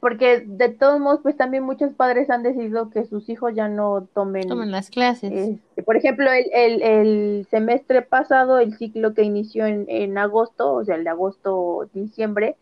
porque 0.00 0.42
de 0.44 0.68
todos 0.68 0.98
modos, 0.98 1.20
pues 1.22 1.36
también 1.36 1.62
muchos 1.62 1.92
padres 1.94 2.28
han 2.28 2.42
decidido 2.42 2.90
que 2.90 3.04
sus 3.04 3.28
hijos 3.28 3.54
ya 3.54 3.68
no 3.68 4.08
tomen, 4.12 4.48
tomen 4.48 4.72
las 4.72 4.90
clases. 4.90 5.30
Este, 5.32 5.84
por 5.84 5.96
ejemplo, 5.96 6.28
el, 6.32 6.46
el, 6.52 6.82
el, 6.82 7.46
semestre 7.52 8.02
pasado, 8.02 8.58
el 8.58 8.76
ciclo 8.76 9.14
que 9.14 9.22
inició 9.22 9.64
en, 9.64 9.84
en 9.86 10.18
agosto, 10.18 10.72
o 10.72 10.84
sea, 10.84 10.96
el 10.96 11.04
de 11.04 11.10
agosto-diciembre, 11.10 12.56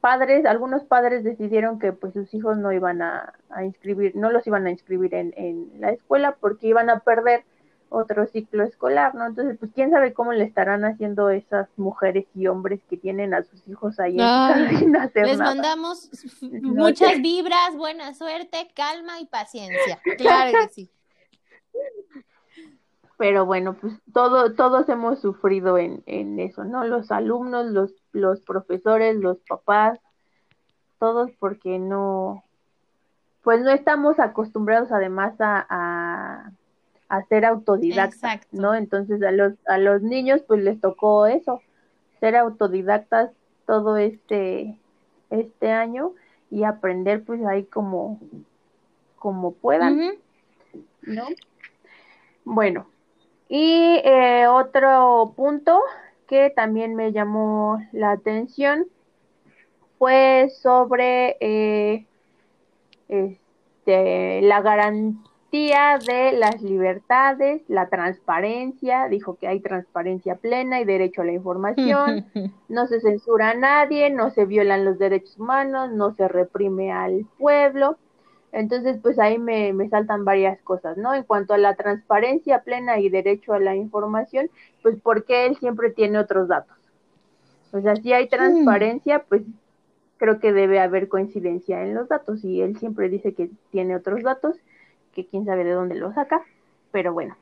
padres, 0.00 0.44
algunos 0.44 0.82
padres 0.82 1.22
decidieron 1.22 1.78
que 1.78 1.92
pues 1.92 2.14
sus 2.14 2.34
hijos 2.34 2.58
no 2.58 2.72
iban 2.72 3.00
a, 3.00 3.34
a 3.50 3.64
inscribir, 3.64 4.16
no 4.16 4.32
los 4.32 4.44
iban 4.44 4.66
a 4.66 4.72
inscribir 4.72 5.14
en, 5.14 5.32
en 5.36 5.70
la 5.78 5.90
escuela 5.90 6.36
porque 6.40 6.66
iban 6.66 6.90
a 6.90 6.98
perder 6.98 7.44
otro 7.90 8.26
ciclo 8.26 8.64
escolar, 8.64 9.14
¿no? 9.14 9.26
Entonces, 9.26 9.56
pues 9.58 9.72
quién 9.74 9.90
sabe 9.90 10.12
cómo 10.12 10.32
le 10.32 10.44
estarán 10.44 10.84
haciendo 10.84 11.30
esas 11.30 11.68
mujeres 11.76 12.26
y 12.34 12.46
hombres 12.46 12.80
que 12.88 12.96
tienen 12.96 13.34
a 13.34 13.42
sus 13.42 13.66
hijos 13.68 13.98
ahí 13.98 14.18
sin 14.78 14.96
hacer 14.96 15.26
Les 15.26 15.38
mandamos 15.38 16.10
muchas 16.62 17.20
vibras, 17.20 17.76
buena 17.76 18.14
suerte, 18.14 18.70
calma 18.74 19.20
y 19.20 19.26
paciencia. 19.26 20.00
Claro 20.18 20.58
que 20.62 20.68
sí. 20.68 20.90
Pero 23.16 23.46
bueno, 23.46 23.74
pues 23.74 23.94
todo, 24.12 24.54
todos 24.54 24.88
hemos 24.88 25.20
sufrido 25.20 25.76
en, 25.76 26.02
en 26.06 26.38
eso, 26.38 26.64
¿no? 26.64 26.84
Los 26.84 27.10
alumnos, 27.10 27.66
los, 27.66 27.92
los 28.12 28.40
profesores, 28.42 29.16
los 29.16 29.38
papás, 29.40 29.98
todos 30.98 31.30
porque 31.38 31.78
no, 31.78 32.44
pues 33.42 33.60
no 33.60 33.70
estamos 33.70 34.20
acostumbrados 34.20 34.92
además 34.92 35.34
a 35.40 35.66
a 35.68 36.52
ser 37.28 37.44
autodidactas, 37.44 38.40
¿no? 38.52 38.74
Entonces 38.74 39.22
a 39.22 39.30
los, 39.30 39.54
a 39.66 39.78
los 39.78 40.02
niños 40.02 40.42
pues 40.46 40.62
les 40.62 40.80
tocó 40.80 41.26
eso, 41.26 41.62
ser 42.20 42.36
autodidactas 42.36 43.30
todo 43.66 43.96
este, 43.96 44.78
este 45.30 45.70
año 45.70 46.12
y 46.50 46.64
aprender 46.64 47.22
pues 47.24 47.44
ahí 47.44 47.64
como, 47.64 48.20
como 49.16 49.52
puedan, 49.52 50.14
¿no? 51.02 51.26
Bueno, 52.44 52.86
y 53.48 54.00
eh, 54.04 54.46
otro 54.46 55.32
punto 55.36 55.80
que 56.26 56.50
también 56.50 56.94
me 56.94 57.12
llamó 57.12 57.78
la 57.92 58.12
atención 58.12 58.86
fue 59.98 60.50
sobre 60.60 61.36
eh, 61.40 62.06
este, 63.08 64.42
la 64.42 64.60
garantía 64.60 65.27
de 65.50 66.32
las 66.32 66.62
libertades, 66.62 67.62
la 67.68 67.88
transparencia, 67.88 69.08
dijo 69.08 69.36
que 69.36 69.48
hay 69.48 69.60
transparencia 69.60 70.36
plena 70.36 70.80
y 70.80 70.84
derecho 70.84 71.22
a 71.22 71.24
la 71.24 71.32
información, 71.32 72.26
no 72.68 72.86
se 72.86 73.00
censura 73.00 73.50
a 73.50 73.54
nadie, 73.54 74.10
no 74.10 74.30
se 74.30 74.44
violan 74.44 74.84
los 74.84 74.98
derechos 74.98 75.38
humanos, 75.38 75.90
no 75.90 76.12
se 76.12 76.28
reprime 76.28 76.92
al 76.92 77.26
pueblo. 77.38 77.96
Entonces, 78.52 78.98
pues 79.02 79.18
ahí 79.18 79.38
me, 79.38 79.72
me 79.72 79.88
saltan 79.88 80.24
varias 80.24 80.60
cosas, 80.62 80.96
¿no? 80.96 81.14
En 81.14 81.22
cuanto 81.22 81.54
a 81.54 81.58
la 81.58 81.74
transparencia 81.76 82.62
plena 82.62 82.98
y 82.98 83.08
derecho 83.08 83.52
a 83.52 83.60
la 83.60 83.74
información, 83.74 84.50
pues 84.82 84.96
porque 85.02 85.46
él 85.46 85.56
siempre 85.56 85.90
tiene 85.90 86.18
otros 86.18 86.48
datos. 86.48 86.76
O 87.72 87.80
sea, 87.80 87.96
si 87.96 88.12
hay 88.12 88.26
mm. 88.26 88.30
transparencia, 88.30 89.24
pues 89.28 89.42
creo 90.16 90.40
que 90.40 90.52
debe 90.52 90.80
haber 90.80 91.08
coincidencia 91.08 91.82
en 91.82 91.94
los 91.94 92.08
datos 92.08 92.44
y 92.44 92.60
él 92.60 92.78
siempre 92.78 93.08
dice 93.08 93.34
que 93.34 93.50
tiene 93.70 93.96
otros 93.96 94.22
datos 94.22 94.56
que 95.18 95.26
quién 95.26 95.44
sabe 95.44 95.64
de 95.64 95.72
dónde 95.72 95.96
lo 95.96 96.12
saca, 96.12 96.44
pero 96.92 97.12
bueno. 97.12 97.36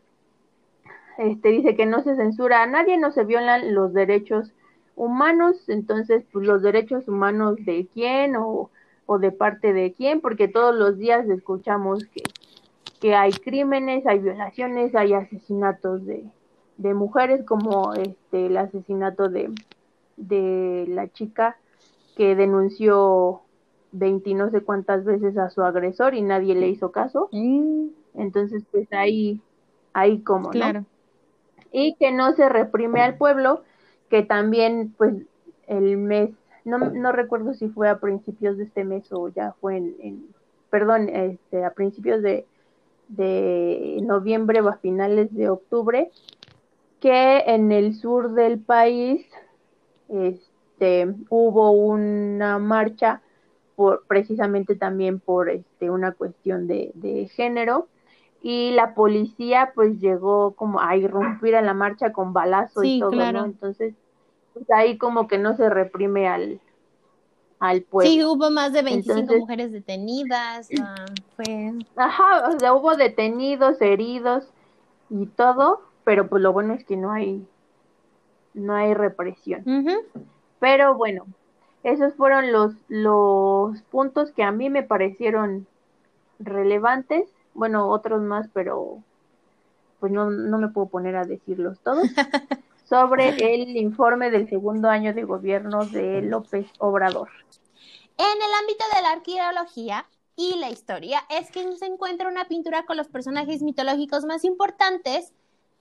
Este 1.19 1.51
dice 1.51 1.77
que 1.77 1.85
no 1.85 2.03
se 2.03 2.17
censura 2.17 2.63
a 2.63 2.67
nadie, 2.67 2.97
no 2.97 3.11
se 3.11 3.25
violan 3.25 3.75
los 3.75 3.93
derechos 3.93 4.55
humanos, 4.97 5.69
entonces 5.69 6.25
pues 6.33 6.47
los 6.47 6.63
derechos 6.63 7.07
humanos 7.07 7.57
de 7.67 7.87
quién 7.93 8.35
o, 8.37 8.71
o 9.05 9.19
de 9.19 9.31
parte 9.31 9.75
de 9.75 9.93
quién, 9.93 10.23
porque 10.23 10.49
todos 10.49 10.75
los 10.75 10.97
días 10.97 11.29
escuchamos 11.29 12.07
que, 12.07 12.23
que 12.99 13.15
hay 13.15 13.33
crímenes, 13.33 14.07
hay 14.07 14.21
violaciones, 14.21 14.95
hay 14.95 15.13
asesinatos 15.13 16.07
de, 16.07 16.25
de 16.79 16.95
mujeres, 16.95 17.45
como 17.45 17.93
este 17.93 18.47
el 18.47 18.57
asesinato 18.57 19.29
de, 19.29 19.53
de 20.17 20.87
la 20.89 21.09
chica 21.09 21.59
que 22.17 22.35
denunció 22.37 23.43
20 23.93 24.35
no 24.35 24.51
sé 24.51 24.61
cuántas 24.61 25.05
veces 25.05 25.39
a 25.39 25.51
su 25.51 25.63
agresor 25.63 26.15
y 26.15 26.23
nadie 26.23 26.55
le 26.55 26.69
hizo 26.69 26.93
caso. 26.93 27.29
Mm. 27.33 27.89
Entonces, 28.15 28.65
pues 28.71 28.93
ahí, 28.93 29.41
ahí 29.93 30.21
como, 30.21 30.51
claro. 30.51 30.85
Y 31.73 31.95
que 31.97 32.13
no 32.13 32.33
se 32.33 32.49
reprime 32.49 33.03
al 33.03 33.17
pueblo, 33.17 33.63
que 34.09 34.23
también, 34.23 34.95
pues, 34.97 35.15
el 35.67 35.97
mes, 35.97 36.31
no, 36.65 36.79
no 36.79 37.13
recuerdo 37.13 37.55
si 37.55 37.69
fue 37.69 37.89
a 37.89 37.99
principios 37.99 38.57
de 38.57 38.65
este 38.65 38.85
mes 38.85 39.13
o 39.13 39.29
ya 39.29 39.55
fue 39.61 39.77
en, 39.77 40.27
perdón, 40.71 41.09
este, 41.09 41.65
a 41.65 41.71
principios 41.71 42.23
de, 42.23 42.47
de 43.09 43.99
noviembre 44.03 44.61
o 44.61 44.69
a 44.69 44.77
finales 44.77 45.35
de 45.35 45.49
octubre, 45.49 46.11
que 47.01 47.39
en 47.47 47.73
el 47.73 47.95
sur 47.95 48.33
del 48.33 48.59
país 48.59 49.27
este, 50.09 51.15
hubo 51.29 51.71
una 51.73 52.59
marcha 52.59 53.23
por, 53.77 54.05
precisamente 54.09 54.75
también 54.75 55.21
por 55.21 55.51
este, 55.51 55.91
una 55.91 56.13
cuestión 56.13 56.67
de, 56.67 57.31
género, 57.35 57.89
y 58.43 58.73
la 58.73 58.95
policía 58.95 59.73
pues 59.75 60.01
llegó 60.01 60.53
como 60.53 60.81
a 60.81 60.97
irrumpir 60.97 61.57
a 61.57 61.63
la 61.63 61.75
marcha 61.75 62.13
con 62.13 62.33
balazo 62.33 62.83
y 62.83 63.01
todo, 63.01 63.33
¿no? 63.33 63.45
Entonces, 63.45 63.95
pues 64.55 64.71
ahí 64.71 64.99
como 64.99 65.29
que 65.29 65.39
no 65.39 65.57
se 65.57 65.69
reprime 65.69 66.29
al, 66.29 66.61
al 67.59 67.83
pueblo. 67.83 68.11
Sí, 68.11 68.25
hubo 68.25 68.51
más 68.51 68.73
de 68.73 68.83
25 68.83 69.37
mujeres 69.39 69.73
detenidas, 69.73 70.69
ah, 70.81 71.07
fue... 71.37 71.73
Ajá, 71.97 72.49
o 72.49 72.59
sea, 72.59 72.75
hubo 72.75 72.97
detenidos, 72.97 73.81
heridos 73.81 74.49
y 75.11 75.27
todo, 75.27 75.83
pero 76.05 76.29
pues 76.29 76.43
lo 76.43 76.53
bueno 76.53 76.75
es 76.75 76.85
que 76.85 76.97
no 76.97 77.13
hay, 77.13 77.47
no 78.55 78.75
hay 78.75 78.95
represión. 78.95 79.65
Pero 80.59 80.95
bueno, 80.95 81.27
esos 81.93 82.15
fueron 82.15 82.53
los, 82.53 82.75
los 82.89 83.81
puntos 83.83 84.33
que 84.33 84.43
a 84.43 84.51
mí 84.51 84.71
me 84.71 84.83
parecieron 84.83 85.67
relevantes, 86.41 87.29
bueno, 87.55 87.89
otros 87.89 88.23
más, 88.23 88.49
pero 88.53 89.03
pues 90.01 90.11
no, 90.11 90.31
no 90.31 90.59
me 90.59 90.69
puedo 90.69 90.89
poner 90.89 91.17
a 91.17 91.25
decirlos 91.25 91.79
todos, 91.81 92.07
sobre 92.89 93.29
el 93.55 93.77
informe 93.77 94.31
del 94.31 94.49
segundo 94.49 94.89
año 94.89 95.15
de 95.15 95.23
gobierno 95.23 95.87
de 95.87 96.23
López 96.23 96.67
Obrador. 96.79 97.29
En 98.19 98.37
el 98.37 98.55
ámbito 98.61 98.85
de 98.95 99.03
la 99.03 99.13
arqueología 99.13 100.07
y 100.35 100.59
la 100.59 100.71
historia 100.71 101.23
es 101.31 101.51
que 101.51 101.77
se 101.77 101.87
encuentra 101.87 102.29
una 102.29 102.47
pintura 102.47 102.85
con 102.85 102.97
los 102.97 103.09
personajes 103.09 103.63
mitológicos 103.63 104.25
más 104.25 104.45
importantes 104.45 105.33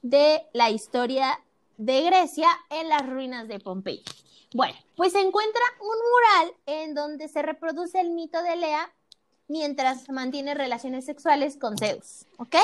de 0.02 0.44
la 0.54 0.70
historia 0.70 1.40
de 1.78 2.04
Grecia 2.04 2.48
en 2.70 2.90
las 2.90 3.08
ruinas 3.10 3.48
de 3.48 3.60
Pompeya. 3.60 4.04
Bueno, 4.54 4.76
pues 4.96 5.14
se 5.14 5.22
encuentra 5.22 5.62
un 5.80 5.98
mural 6.12 6.56
en 6.66 6.94
donde 6.94 7.28
se 7.28 7.42
reproduce 7.42 8.00
el 8.00 8.12
mito 8.12 8.42
de 8.42 8.56
Lea 8.56 8.94
mientras 9.48 10.10
mantiene 10.10 10.54
relaciones 10.54 11.06
sexuales 11.06 11.58
con 11.58 11.78
Zeus, 11.78 12.26
¿ok? 12.38 12.56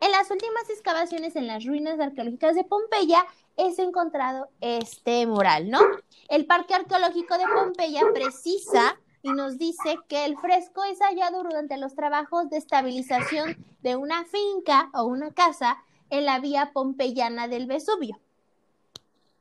En 0.00 0.12
las 0.12 0.30
últimas 0.30 0.68
excavaciones 0.70 1.36
en 1.36 1.46
las 1.46 1.64
ruinas 1.64 1.98
arqueológicas 1.98 2.54
de 2.54 2.64
Pompeya 2.64 3.24
es 3.56 3.78
encontrado 3.78 4.48
este 4.60 5.26
mural, 5.26 5.68
¿no? 5.70 5.80
El 6.28 6.46
Parque 6.46 6.74
Arqueológico 6.74 7.36
de 7.38 7.44
Pompeya 7.46 8.02
precisa 8.14 8.96
y 9.22 9.30
nos 9.30 9.58
dice 9.58 9.98
que 10.08 10.24
el 10.26 10.38
fresco 10.38 10.84
es 10.84 11.00
hallado 11.00 11.42
durante 11.42 11.76
los 11.76 11.94
trabajos 11.94 12.48
de 12.50 12.58
estabilización 12.58 13.56
de 13.80 13.96
una 13.96 14.24
finca 14.24 14.90
o 14.94 15.04
una 15.04 15.32
casa 15.32 15.78
en 16.10 16.24
la 16.24 16.38
vía 16.38 16.70
pompeyana 16.72 17.48
del 17.48 17.66
Vesubio. 17.66 18.20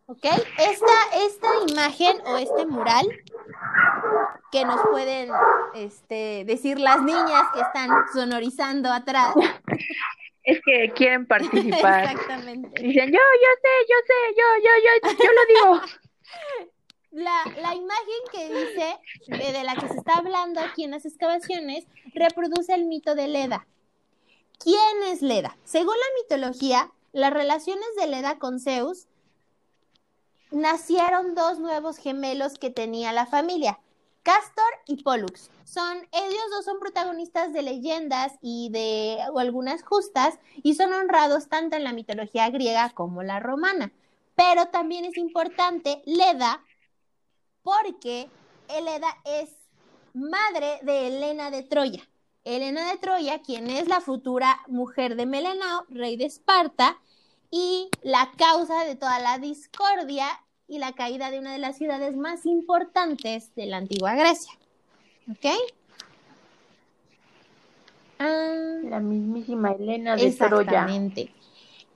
¿Ok? 0.09 0.23
Esta, 0.23 1.25
esta 1.25 1.47
imagen 1.67 2.15
o 2.25 2.37
este 2.37 2.65
mural 2.65 3.05
que 4.51 4.63
nos 4.63 4.79
pueden 4.89 5.29
este, 5.75 6.43
decir 6.45 6.79
las 6.79 7.01
niñas 7.03 7.43
que 7.53 7.59
están 7.59 7.89
sonorizando 8.13 8.89
atrás. 8.89 9.35
Es 10.43 10.61
que 10.63 10.93
quieren 10.95 11.27
participar. 11.27 12.03
Exactamente. 12.11 12.81
Dicen, 12.81 13.11
yo, 13.11 13.19
yo 13.19 13.51
sé, 13.61 13.73
yo 13.89 13.95
sé, 14.07 14.13
yo, 14.37 14.45
yo, 14.63 14.71
yo, 14.85 15.23
yo 15.23 15.31
lo 15.33 15.71
digo. 15.75 15.81
la, 17.11 17.43
la, 17.61 17.75
imagen 17.75 18.21
que 18.31 18.47
dice, 18.47 18.97
eh, 19.27 19.51
de 19.51 19.63
la 19.65 19.75
que 19.75 19.89
se 19.89 19.97
está 19.97 20.19
hablando 20.19 20.61
aquí 20.61 20.85
en 20.85 20.91
las 20.91 21.05
excavaciones, 21.05 21.85
reproduce 22.13 22.73
el 22.73 22.85
mito 22.85 23.13
de 23.13 23.27
Leda. 23.27 23.67
¿Quién 24.57 25.03
es 25.07 25.21
Leda? 25.21 25.57
Según 25.65 25.95
la 25.95 26.21
mitología, 26.21 26.91
las 27.11 27.33
relaciones 27.33 27.89
de 27.99 28.07
Leda 28.07 28.39
con 28.39 28.61
Zeus 28.61 29.07
nacieron 30.51 31.35
dos 31.35 31.59
nuevos 31.59 31.97
gemelos 31.97 32.57
que 32.57 32.69
tenía 32.69 33.13
la 33.13 33.25
familia, 33.25 33.79
Castor 34.23 34.73
y 34.85 35.03
Pollux. 35.03 35.49
Son, 35.63 35.97
ellos 36.11 36.43
dos 36.51 36.65
son 36.65 36.79
protagonistas 36.79 37.53
de 37.53 37.61
leyendas 37.61 38.33
y 38.41 38.69
de 38.71 39.19
algunas 39.35 39.83
justas 39.83 40.37
y 40.63 40.75
son 40.75 40.91
honrados 40.93 41.47
tanto 41.47 41.75
en 41.75 41.83
la 41.83 41.93
mitología 41.93 42.49
griega 42.49 42.89
como 42.89 43.23
la 43.23 43.39
romana. 43.39 43.91
Pero 44.35 44.67
también 44.67 45.05
es 45.05 45.17
importante 45.17 46.01
Leda 46.05 46.61
porque 47.63 48.29
Eleda 48.67 49.17
es 49.25 49.49
madre 50.13 50.79
de 50.83 51.07
Helena 51.07 51.51
de 51.51 51.63
Troya. 51.63 52.07
Helena 52.43 52.91
de 52.91 52.97
Troya, 52.97 53.41
quien 53.41 53.69
es 53.69 53.87
la 53.87 53.99
futura 53.99 54.61
mujer 54.67 55.15
de 55.15 55.25
Melenao, 55.25 55.85
rey 55.89 56.15
de 56.15 56.25
Esparta, 56.25 56.97
y 57.51 57.89
la 58.01 58.31
causa 58.37 58.83
de 58.83 58.95
toda 58.95 59.19
la 59.19 59.37
discordia 59.39 60.27
y 60.67 60.79
la 60.79 60.93
caída 60.93 61.31
de 61.31 61.39
una 61.39 61.53
de 61.53 61.59
las 61.59 61.77
ciudades 61.77 62.15
más 62.17 62.45
importantes 62.45 63.53
de 63.55 63.67
la 63.67 63.77
antigua 63.77 64.15
Grecia. 64.15 64.51
¿Ok? 65.31 65.45
Ah, 68.19 68.79
la 68.83 68.99
mismísima 68.99 69.71
Helena 69.71 70.15
de 70.15 70.31
Troya. 70.31 70.61
Exactamente. 70.61 71.33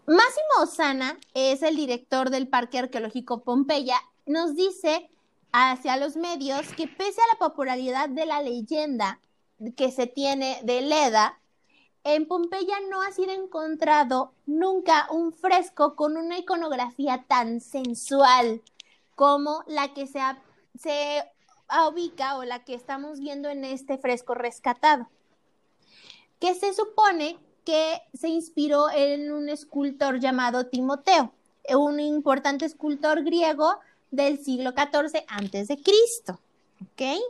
Máximo 0.06 0.64
Osana 0.64 1.18
es 1.34 1.62
el 1.64 1.76
director 1.76 2.30
del 2.30 2.48
Parque 2.48 2.80
Arqueológico 2.80 3.44
Pompeya. 3.44 3.98
Nos 4.26 4.56
dice 4.56 5.10
hacia 5.52 5.98
los 5.98 6.16
medios 6.16 6.74
que 6.74 6.88
pese 6.88 7.22
a 7.22 7.34
la 7.34 7.40
popularidad 7.40 8.10
de 8.10 8.26
la 8.26 8.42
leyenda 8.42 9.20
que 9.76 9.92
se 9.92 10.08
tiene 10.08 10.60
de 10.64 10.82
Leda, 10.82 11.40
en 12.04 12.28
Pompeya 12.28 12.80
no 12.90 13.02
ha 13.02 13.12
sido 13.12 13.32
encontrado 13.32 14.34
nunca 14.46 15.08
un 15.12 15.34
fresco 15.34 15.96
con 15.96 16.18
una 16.18 16.40
iconografía 16.40 17.26
tan 17.28 17.62
sensual 17.62 18.62
como 19.16 19.64
la 19.68 19.94
que 19.94 20.08
se, 20.08 20.20
se 20.80 21.24
ubica 21.90 22.38
o 22.38 22.44
la 22.44 22.64
que 22.64 22.74
estamos 22.74 23.20
viendo 23.20 23.50
en 23.50 23.66
este 23.66 23.98
fresco 23.98 24.34
rescatado, 24.34 25.08
que 26.40 26.56
se 26.56 26.74
supone 26.74 27.38
que 27.66 28.02
se 28.14 28.30
inspiró 28.30 28.90
en 28.90 29.32
un 29.32 29.50
escultor 29.50 30.20
llamado 30.20 30.68
Timoteo, 30.68 31.32
un 31.70 32.00
importante 32.00 32.66
escultor 32.66 33.24
griego 33.24 33.78
del 34.10 34.44
siglo 34.44 34.72
XIV 34.72 35.24
antes 35.28 35.68
de 35.68 35.78
Cristo. 35.78 36.40
¿Ok? 36.82 37.22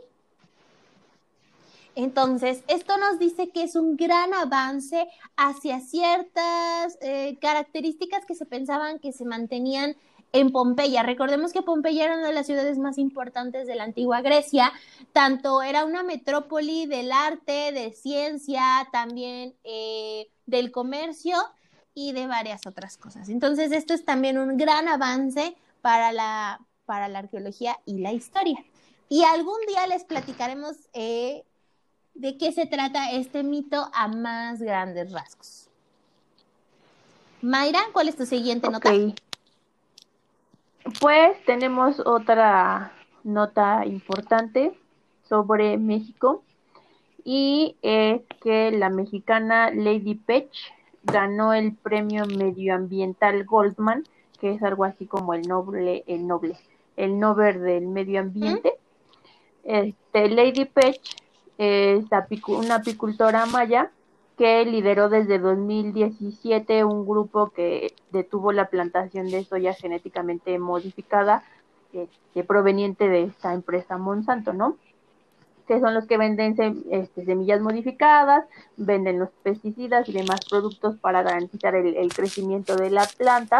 Entonces, 1.94 2.64
esto 2.68 2.96
nos 2.96 3.18
dice 3.18 3.50
que 3.50 3.64
es 3.64 3.76
un 3.76 3.96
gran 3.96 4.32
avance 4.32 5.08
hacia 5.36 5.80
ciertas 5.80 6.98
eh, 7.02 7.36
características 7.40 8.24
que 8.24 8.34
se 8.34 8.46
pensaban 8.46 8.98
que 8.98 9.12
se 9.12 9.24
mantenían 9.24 9.96
en 10.32 10.50
Pompeya. 10.50 11.02
Recordemos 11.02 11.52
que 11.52 11.62
Pompeya 11.62 12.06
era 12.06 12.16
una 12.16 12.28
de 12.28 12.32
las 12.32 12.46
ciudades 12.46 12.78
más 12.78 12.98
importantes 12.98 13.66
de 13.66 13.74
la 13.74 13.84
antigua 13.84 14.22
Grecia, 14.22 14.72
tanto 15.12 15.62
era 15.62 15.84
una 15.84 16.02
metrópoli 16.02 16.86
del 16.86 17.12
arte, 17.12 17.72
de 17.72 17.92
ciencia, 17.92 18.88
también 18.90 19.54
eh, 19.64 20.30
del 20.46 20.72
comercio 20.72 21.36
y 21.94 22.12
de 22.12 22.26
varias 22.26 22.66
otras 22.66 22.96
cosas. 22.96 23.28
Entonces, 23.28 23.72
esto 23.72 23.92
es 23.92 24.04
también 24.06 24.38
un 24.38 24.56
gran 24.56 24.88
avance 24.88 25.54
para 25.82 26.12
la, 26.12 26.60
para 26.86 27.08
la 27.08 27.20
arqueología 27.20 27.78
y 27.84 27.98
la 27.98 28.12
historia. 28.12 28.64
Y 29.10 29.24
algún 29.24 29.60
día 29.68 29.86
les 29.86 30.04
platicaremos 30.04 30.88
eh, 30.94 31.44
de 32.14 32.36
qué 32.36 32.52
se 32.52 32.66
trata 32.66 33.12
este 33.12 33.42
mito 33.42 33.88
a 33.94 34.08
más 34.08 34.60
grandes 34.60 35.12
rasgos. 35.12 35.68
Mayra, 37.40 37.80
¿cuál 37.92 38.08
es 38.08 38.16
tu 38.16 38.26
siguiente 38.26 38.70
nota? 38.70 38.92
Pues 41.00 41.44
tenemos 41.44 42.00
otra 42.00 42.92
nota 43.24 43.84
importante 43.86 44.72
sobre 45.28 45.78
México 45.78 46.42
y 47.24 47.76
es 47.82 48.22
que 48.42 48.70
la 48.72 48.90
mexicana 48.90 49.70
Lady 49.70 50.14
Pech 50.14 50.50
ganó 51.04 51.52
el 51.52 51.74
premio 51.74 52.26
medioambiental 52.26 53.44
Goldman, 53.44 54.04
que 54.40 54.52
es 54.52 54.62
algo 54.62 54.84
así 54.84 55.06
como 55.06 55.34
el 55.34 55.42
noble, 55.42 56.04
el 56.06 56.26
noble, 56.26 56.56
el 56.96 57.18
Nobel 57.18 57.60
del 57.62 57.86
Medio 57.86 58.20
Ambiente. 58.20 58.74
Este, 59.64 60.28
Lady 60.28 60.64
Pech 60.64 61.00
es 61.62 62.04
una 62.48 62.76
apicultora 62.76 63.46
maya 63.46 63.90
que 64.36 64.64
lideró 64.64 65.08
desde 65.08 65.38
2017 65.38 66.84
un 66.84 67.06
grupo 67.06 67.50
que 67.50 67.94
detuvo 68.10 68.50
la 68.50 68.68
plantación 68.68 69.30
de 69.30 69.44
soya 69.44 69.72
genéticamente 69.74 70.58
modificada 70.58 71.44
este, 71.92 72.42
proveniente 72.42 73.08
de 73.08 73.24
esta 73.24 73.52
empresa 73.54 73.98
Monsanto, 73.98 74.52
¿no? 74.52 74.76
Que 75.68 75.78
son 75.78 75.94
los 75.94 76.06
que 76.06 76.18
venden 76.18 76.56
este, 76.90 77.24
semillas 77.24 77.60
modificadas, 77.60 78.44
venden 78.76 79.20
los 79.20 79.30
pesticidas 79.42 80.08
y 80.08 80.12
demás 80.12 80.40
productos 80.50 80.96
para 80.96 81.22
garantizar 81.22 81.76
el 81.76 82.12
crecimiento 82.12 82.76
de 82.76 82.90
la 82.90 83.06
planta 83.16 83.58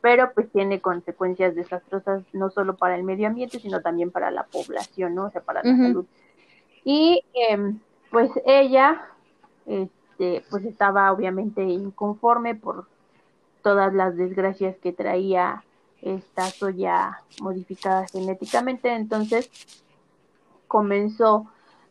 pero 0.00 0.32
pues 0.32 0.50
tiene 0.50 0.80
consecuencias 0.80 1.54
desastrosas 1.54 2.22
no 2.32 2.50
solo 2.50 2.76
para 2.76 2.96
el 2.96 3.02
medio 3.02 3.28
ambiente, 3.28 3.58
sino 3.58 3.80
también 3.80 4.10
para 4.10 4.30
la 4.30 4.44
población, 4.44 5.14
¿no? 5.14 5.26
O 5.26 5.30
sea, 5.30 5.42
para 5.42 5.62
la 5.62 5.76
salud. 5.76 6.06
Y 6.84 7.22
em, 7.34 7.80
pues 8.10 8.30
ella, 8.46 9.06
este, 9.66 10.44
pues 10.50 10.64
estaba 10.64 11.12
obviamente 11.12 11.62
inconforme 11.62 12.54
por 12.54 12.86
todas 13.62 13.92
las 13.92 14.16
desgracias 14.16 14.76
que 14.78 14.92
traía 14.92 15.64
esta 16.02 16.46
soya 16.46 17.22
modificada 17.42 18.06
genéticamente, 18.08 18.92
entonces 18.94 19.50
comenzó 20.66 21.46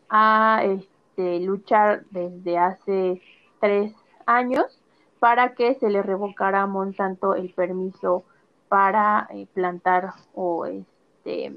a 0.10 0.64
este, 0.64 1.40
luchar 1.42 2.04
desde 2.10 2.58
hace 2.58 3.22
tres 3.60 3.94
años 4.26 4.82
para 5.20 5.54
que 5.54 5.76
se 5.76 5.90
le 5.90 6.02
revocara 6.02 6.62
a 6.62 6.68
Monsanto 6.68 7.36
el 7.36 7.54
permiso 7.54 8.24
para 8.70 9.28
eh, 9.32 9.48
plantar 9.54 10.14
o 10.34 10.66
este 10.66 11.54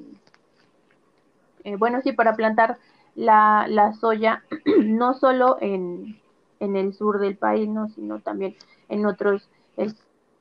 eh, 1.64 1.76
bueno 1.76 2.00
sí 2.02 2.12
para 2.12 2.34
plantar 2.34 2.78
la, 3.14 3.66
la 3.68 3.92
soya 3.94 4.42
no 4.84 5.14
solo 5.14 5.58
en, 5.60 6.18
en, 6.60 6.76
el 6.76 6.94
sur 6.94 7.18
del 7.18 7.36
país 7.36 7.68
no 7.68 7.88
sino 7.88 8.20
también 8.20 8.56
en 8.88 9.06
otros 9.06 9.48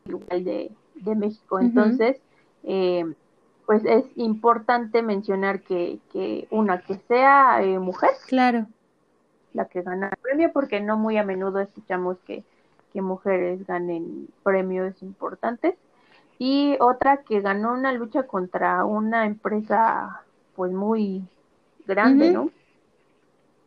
lugares 0.05 0.45
de, 0.45 0.71
de 0.95 1.15
México. 1.15 1.59
Entonces 1.59 2.21
eh, 2.63 3.05
pues 3.65 3.85
es 3.85 4.05
importante 4.15 5.01
mencionar 5.01 5.61
que, 5.61 5.99
que 6.11 6.47
una 6.51 6.81
que 6.81 6.97
sea 7.07 7.63
eh, 7.63 7.79
mujer 7.79 8.11
claro. 8.27 8.67
la 9.53 9.65
que 9.65 9.81
gana 9.81 10.09
el 10.09 10.17
premio 10.17 10.51
porque 10.51 10.81
no 10.81 10.97
muy 10.97 11.17
a 11.17 11.23
menudo 11.23 11.59
escuchamos 11.59 12.17
que, 12.25 12.43
que 12.91 13.01
mujeres 13.01 13.65
ganen 13.65 14.27
premios 14.43 15.01
importantes. 15.01 15.75
Y 16.37 16.75
otra 16.79 17.17
que 17.17 17.39
ganó 17.39 17.73
una 17.73 17.93
lucha 17.93 18.23
contra 18.23 18.83
una 18.83 19.25
empresa 19.25 20.23
pues 20.55 20.71
muy 20.71 21.23
grande, 21.85 22.31
¿no? 22.31 22.49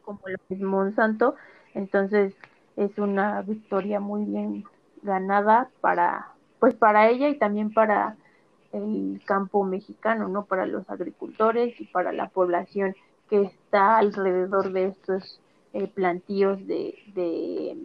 Como 0.04 0.20
la 0.26 0.38
es 0.48 0.60
Monsanto, 0.60 1.34
entonces 1.74 2.34
es 2.76 2.98
una 2.98 3.42
victoria 3.42 4.00
muy 4.00 4.24
bien 4.24 4.64
ganada 5.02 5.70
para 5.80 6.32
pues 6.58 6.74
para 6.74 7.08
ella 7.08 7.28
y 7.28 7.38
también 7.38 7.72
para 7.72 8.16
el 8.72 9.20
campo 9.26 9.64
mexicano, 9.64 10.28
¿no? 10.28 10.46
Para 10.46 10.66
los 10.66 10.88
agricultores 10.90 11.78
y 11.80 11.84
para 11.86 12.12
la 12.12 12.28
población 12.28 12.96
que 13.28 13.42
está 13.42 13.98
alrededor 13.98 14.72
de 14.72 14.86
estos 14.86 15.40
eh, 15.72 15.88
plantíos 15.88 16.66
de, 16.66 16.94
de 17.14 17.76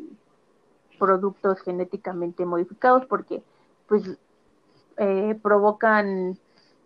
productos 0.98 1.62
genéticamente 1.62 2.46
modificados, 2.46 3.06
porque 3.06 3.44
pues 3.88 4.18
eh, 4.98 5.38
provocan 5.42 6.38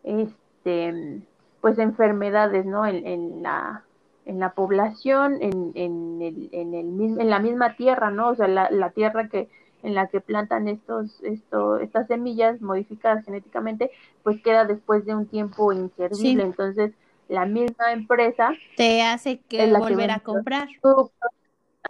este 0.04 1.22
pues 1.62 1.80
enfermedades 1.80 2.66
no 2.66 2.86
en, 2.86 3.08
en 3.08 3.44
la 3.44 3.84
en 4.26 4.40
la 4.40 4.54
población 4.54 5.38
en, 5.42 5.72
en, 5.76 6.22
el, 6.22 6.50
en, 6.52 6.74
el, 6.74 7.20
en 7.20 7.30
la 7.30 7.40
misma 7.40 7.76
tierra 7.76 8.10
no 8.12 8.30
o 8.30 8.36
sea 8.36 8.48
la, 8.48 8.70
la 8.72 8.92
tierra 8.92 9.28
que 9.28 9.50
en 9.84 9.94
la 9.96 10.08
que 10.08 10.22
plantan 10.22 10.68
estos 10.68 11.22
esto 11.24 11.78
estas 11.78 12.08
semillas 12.08 12.62
modificadas 12.62 13.26
genéticamente 13.26 13.92
pues 14.24 14.42
queda 14.42 14.66
después 14.66 15.06
de 15.06 15.14
un 15.14 15.28
tiempo 15.28 15.74
inservible. 15.74 16.44
Entonces 16.44 16.94
la 17.28 17.46
misma 17.46 17.92
empresa 17.92 18.54
te 18.76 19.02
hace 19.02 19.40
que 19.42 19.72
volver 19.74 20.12
a 20.12 20.20
comprar. 20.20 20.68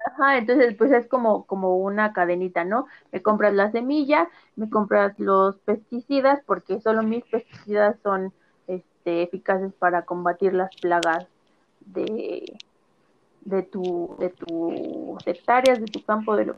Ajá, 0.06 0.38
entonces 0.38 0.76
pues 0.76 0.92
es 0.92 1.08
como, 1.08 1.46
como 1.46 1.78
una 1.78 2.14
cadenita, 2.14 2.66
¿no? 2.66 2.88
Me 3.12 3.22
compras 3.22 3.54
la 3.54 3.72
semilla, 3.72 4.28
me 4.56 4.70
compras 4.70 5.18
los 5.20 5.58
pesticidas, 5.60 6.42
porque 6.46 6.82
solo 6.82 7.04
mis 7.04 7.24
pesticidas 7.26 7.96
son 8.02 8.34
este, 8.68 9.22
eficaces 9.22 9.72
para 9.74 10.04
combatir 10.04 10.54
las 10.54 10.76
plagas 10.78 11.28
de, 11.86 12.58
de 13.42 13.64
tu, 13.64 14.16
de 14.20 14.30
tus 14.30 15.28
hectáreas, 15.28 15.80
de 15.80 15.86
tu 15.86 16.04
campo 16.04 16.36
de 16.36 16.46
lo 16.46 16.56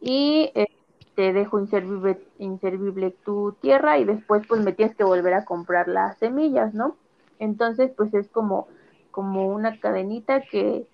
y 0.00 0.50
eh, 0.54 0.66
te 1.14 1.32
dejo 1.32 1.58
inservible, 1.58 2.20
inservible 2.38 3.10
tu 3.24 3.56
tierra 3.60 3.98
y 3.98 4.04
después 4.04 4.46
pues 4.46 4.62
me 4.62 4.72
tienes 4.72 4.94
que 4.96 5.04
volver 5.04 5.34
a 5.34 5.44
comprar 5.44 5.88
las 5.88 6.18
semillas, 6.18 6.74
¿no? 6.74 6.96
Entonces 7.38 7.90
pues 7.96 8.12
es 8.14 8.28
como, 8.28 8.68
como 9.10 9.48
una 9.48 9.80
cadenita 9.80 10.42
que, 10.42 10.86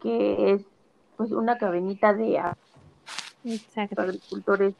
que 0.00 0.52
es 0.52 0.62
pues 1.16 1.32
una 1.32 1.58
cadenita 1.58 2.14
de 2.14 2.40
agricultores 3.96 4.74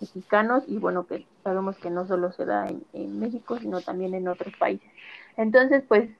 mexicanos 0.00 0.64
y 0.66 0.78
bueno 0.78 1.06
que 1.06 1.26
sabemos 1.44 1.76
que 1.76 1.90
no 1.90 2.06
solo 2.06 2.32
se 2.32 2.44
da 2.44 2.68
en, 2.92 3.20
México 3.20 3.58
sino 3.58 3.80
también 3.80 4.14
en 4.14 4.28
otros 4.28 4.54
países. 4.56 4.88
Entonces 5.36 5.84
pues 5.88 6.10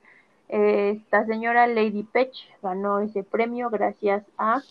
esta 0.48 1.26
señora 1.26 1.66
Lady 1.66 2.04
Pech 2.04 2.32
ganó 2.62 3.00
ese 3.00 3.24
premio 3.24 3.68
gracias 3.70 4.24
a 4.38 4.62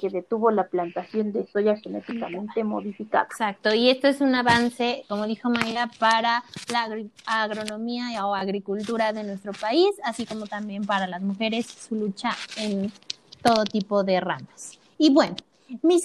que 0.00 0.08
detuvo 0.08 0.50
la 0.50 0.68
plantación 0.68 1.32
de 1.32 1.46
soya 1.46 1.76
genéticamente 1.76 2.64
modificada. 2.64 3.24
Exacto, 3.24 3.74
y 3.74 3.90
esto 3.90 4.08
es 4.08 4.20
un 4.20 4.34
avance, 4.34 5.04
como 5.08 5.26
dijo 5.26 5.50
Mayra, 5.50 5.90
para 5.98 6.42
la 6.72 6.88
agronomía 7.26 8.26
o 8.26 8.34
agricultura 8.34 9.12
de 9.12 9.24
nuestro 9.24 9.52
país, 9.52 9.90
así 10.02 10.26
como 10.26 10.46
también 10.46 10.84
para 10.84 11.06
las 11.06 11.22
mujeres, 11.22 11.66
su 11.66 11.94
lucha 11.94 12.30
en 12.56 12.92
todo 13.42 13.64
tipo 13.64 14.02
de 14.02 14.20
ramas. 14.20 14.78
Y 14.96 15.12
bueno, 15.12 15.36
mi 15.82 16.00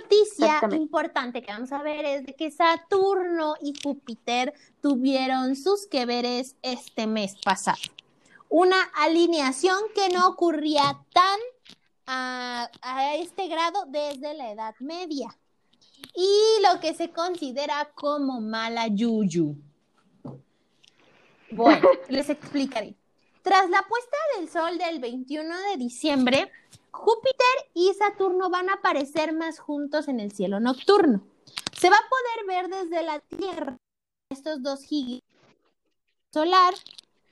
noticia 0.00 0.60
importante 0.72 1.42
que 1.42 1.52
vamos 1.52 1.72
a 1.72 1.82
ver 1.82 2.04
es 2.04 2.26
de 2.26 2.34
que 2.34 2.50
Saturno 2.50 3.56
y 3.60 3.74
Júpiter 3.82 4.54
tuvieron 4.80 5.56
sus 5.56 5.86
que 5.86 6.06
veres 6.06 6.56
este 6.62 7.06
mes 7.06 7.36
pasado. 7.44 7.80
Una 8.52 8.82
alineación 8.96 9.80
que 9.94 10.10
no 10.10 10.28
ocurría 10.28 11.02
tan 11.14 11.40
a, 12.06 12.70
a 12.82 13.14
este 13.14 13.48
grado 13.48 13.86
desde 13.88 14.34
la 14.34 14.52
Edad 14.52 14.74
Media. 14.78 15.34
Y 16.14 16.62
lo 16.62 16.78
que 16.78 16.92
se 16.92 17.10
considera 17.12 17.90
como 17.94 18.42
mala 18.42 18.88
yuyu. 18.88 19.56
Bueno, 21.50 21.88
les 22.10 22.28
explicaré. 22.28 22.94
Tras 23.40 23.70
la 23.70 23.86
puesta 23.88 24.18
del 24.36 24.50
sol 24.50 24.76
del 24.76 25.00
21 25.00 25.48
de 25.70 25.76
diciembre, 25.78 26.52
Júpiter 26.90 27.70
y 27.72 27.90
Saturno 27.94 28.50
van 28.50 28.68
a 28.68 28.74
aparecer 28.74 29.32
más 29.32 29.60
juntos 29.60 30.08
en 30.08 30.20
el 30.20 30.30
cielo 30.30 30.60
nocturno. 30.60 31.24
Se 31.80 31.88
va 31.88 31.96
a 31.96 32.08
poder 32.10 32.68
ver 32.68 32.68
desde 32.68 33.02
la 33.02 33.18
Tierra 33.20 33.78
estos 34.28 34.62
dos 34.62 34.82
gigantes 34.82 35.26
solar 36.34 36.74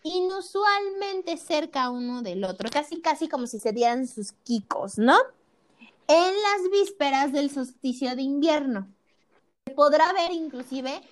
inusualmente 0.03 1.37
cerca 1.37 1.91
uno 1.91 2.23
del 2.23 2.45
otro, 2.45 2.71
casi 2.71 3.01
casi 3.01 3.29
como 3.29 3.47
si 3.47 3.59
se 3.61 3.73
dieran 3.73 4.07
sus 4.07 4.33
quicos, 4.33 4.99
¿no? 4.99 5.17
En 6.09 6.35
las 6.43 6.71
vísperas 6.73 7.33
del 7.33 7.51
solsticio 7.51 8.17
de 8.17 8.23
invierno. 8.23 8.89
Se 9.67 9.75
podrá 9.75 10.13
ver 10.13 10.33
inclusive 10.33 11.03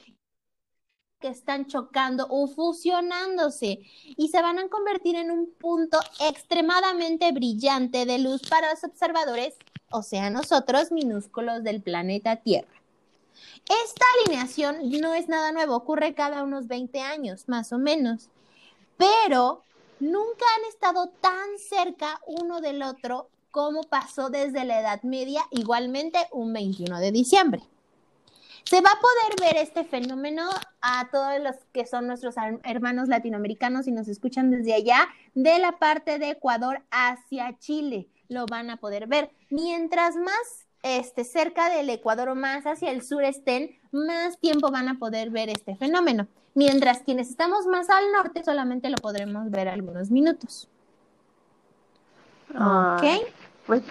que 1.20 1.29
están 1.29 1.66
chocando 1.66 2.27
o 2.31 2.46
fusionándose 2.46 3.81
y 4.16 4.29
se 4.29 4.40
van 4.40 4.59
a 4.59 4.68
convertir 4.68 5.16
en 5.16 5.31
un 5.31 5.53
punto 5.53 5.98
extremadamente 6.20 7.33
brillante 7.33 8.07
de 8.07 8.18
luz 8.18 8.42
para 8.48 8.70
los 8.70 8.85
observadores, 8.85 9.57
o 9.90 10.03
sea, 10.03 10.31
nosotros 10.31 10.92
minúsculos 10.92 11.64
del 11.64 11.83
planeta 11.83 12.37
Tierra. 12.37 12.68
Esta 13.85 14.05
alineación 14.20 14.90
no 15.01 15.14
es 15.14 15.29
nada 15.29 15.53
nuevo, 15.53 15.77
ocurre 15.77 16.14
cada 16.14 16.42
unos 16.42 16.68
20 16.68 17.01
años, 17.01 17.48
más 17.48 17.72
o 17.72 17.79
menos, 17.79 18.29
pero 18.99 19.63
nunca 20.01 20.45
han 20.59 20.69
estado 20.69 21.09
tan 21.21 21.59
cerca 21.59 22.21
uno 22.27 22.61
del 22.61 22.83
otro 22.83 23.31
como 23.51 23.85
pasó 23.85 24.29
desde 24.29 24.65
la 24.65 24.81
Edad 24.81 25.03
Media, 25.03 25.43
igualmente 25.51 26.19
un 26.33 26.53
21 26.53 27.01
de 27.01 27.13
diciembre. 27.13 27.63
Se 28.65 28.83
va 28.83 28.91
a 28.91 29.01
poder 29.01 29.55
ver 29.55 29.63
este 29.63 29.83
fenómeno 29.85 30.43
a 30.83 31.09
todos 31.11 31.41
los 31.41 31.57
que 31.73 31.87
son 31.87 32.07
nuestros 32.07 32.35
hermanos 32.65 33.09
latinoamericanos 33.09 33.87
y 33.89 33.93
nos 33.93 34.09
escuchan 34.09 34.51
desde 34.51 34.75
allá, 34.75 35.09
de 35.35 35.59
la 35.59 35.79
parte 35.79 36.19
de 36.19 36.31
Ecuador 36.33 36.83
hacia 36.91 37.59
Chile. 37.59 38.09
Lo 38.29 38.45
van 38.45 38.69
a 38.69 38.77
poder 38.77 39.07
ver. 39.07 39.31
Mientras 39.49 40.17
más 40.17 40.67
este, 40.83 41.25
cerca 41.25 41.71
del 41.71 41.89
Ecuador 41.89 42.29
o 42.29 42.35
más 42.35 42.67
hacia 42.67 42.91
el 42.91 43.03
sur 43.03 43.25
estén, 43.25 43.79
más 43.91 44.39
tiempo 44.39 44.71
van 44.71 44.89
a 44.89 44.99
poder 44.99 45.31
ver 45.31 45.49
este 45.49 45.75
fenómeno. 45.75 46.29
Mientras 46.59 47.03
quienes 47.03 47.31
estamos 47.31 47.66
más 47.66 47.88
al 47.88 48.11
norte 48.11 48.42
solamente 48.42 48.90
lo 48.90 48.97
podremos 48.97 49.49
ver 49.49 49.68
algunos 49.68 50.11
minutos. 50.11 50.68
¿Ok? 52.53 53.05
Pues 53.64 53.85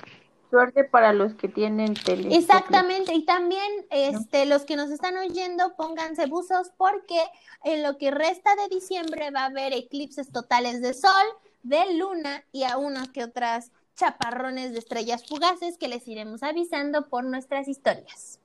Suerte 0.49 0.83
para 0.83 1.13
los 1.13 1.33
que 1.35 1.47
tienen 1.47 1.93
tele. 1.93 2.35
Exactamente, 2.35 3.13
y 3.13 3.23
también 3.23 3.71
este, 3.89 4.45
los 4.45 4.63
que 4.63 4.75
nos 4.75 4.91
están 4.91 5.15
oyendo, 5.15 5.77
pónganse 5.77 6.25
buzos 6.25 6.71
porque 6.75 7.21
en 7.63 7.83
lo 7.83 7.97
que 7.97 8.11
resta 8.11 8.53
de 8.57 8.75
diciembre 8.75 9.31
va 9.31 9.43
a 9.43 9.45
haber 9.45 9.71
eclipses 9.71 10.29
totales 10.29 10.81
de 10.81 10.93
sol, 10.93 11.25
de 11.63 11.93
luna 11.93 12.43
y 12.51 12.63
a 12.63 12.75
unas 12.75 13.07
que 13.07 13.23
otras 13.23 13.71
chaparrones 13.95 14.73
de 14.73 14.79
estrellas 14.79 15.25
fugaces 15.25 15.77
que 15.77 15.87
les 15.87 16.05
iremos 16.05 16.43
avisando 16.43 17.07
por 17.07 17.23
nuestras 17.23 17.69
historias. 17.69 18.39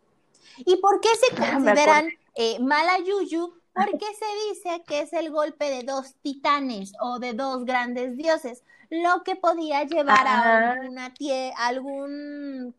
¿Y 0.59 0.77
por 0.77 1.01
qué 1.01 1.09
se 1.09 1.35
ah, 1.43 1.55
consideran 1.55 2.09
eh, 2.37 2.61
mala 2.61 2.99
yuyu? 3.01 3.62
Porque 3.75 4.05
se 4.15 4.51
dice 4.51 4.83
que 4.87 5.01
es 5.01 5.13
el 5.13 5.31
golpe 5.31 5.71
de 5.71 5.83
dos 5.83 6.15
titanes 6.23 6.93
o 7.01 7.19
de 7.19 7.33
dos 7.33 7.65
grandes 7.65 8.17
dioses 8.17 8.63
lo 8.91 9.23
que 9.23 9.37
podía 9.37 9.85
llevar 9.85 10.27
a 10.27 10.77
una 10.87 11.15
algún 11.57 12.75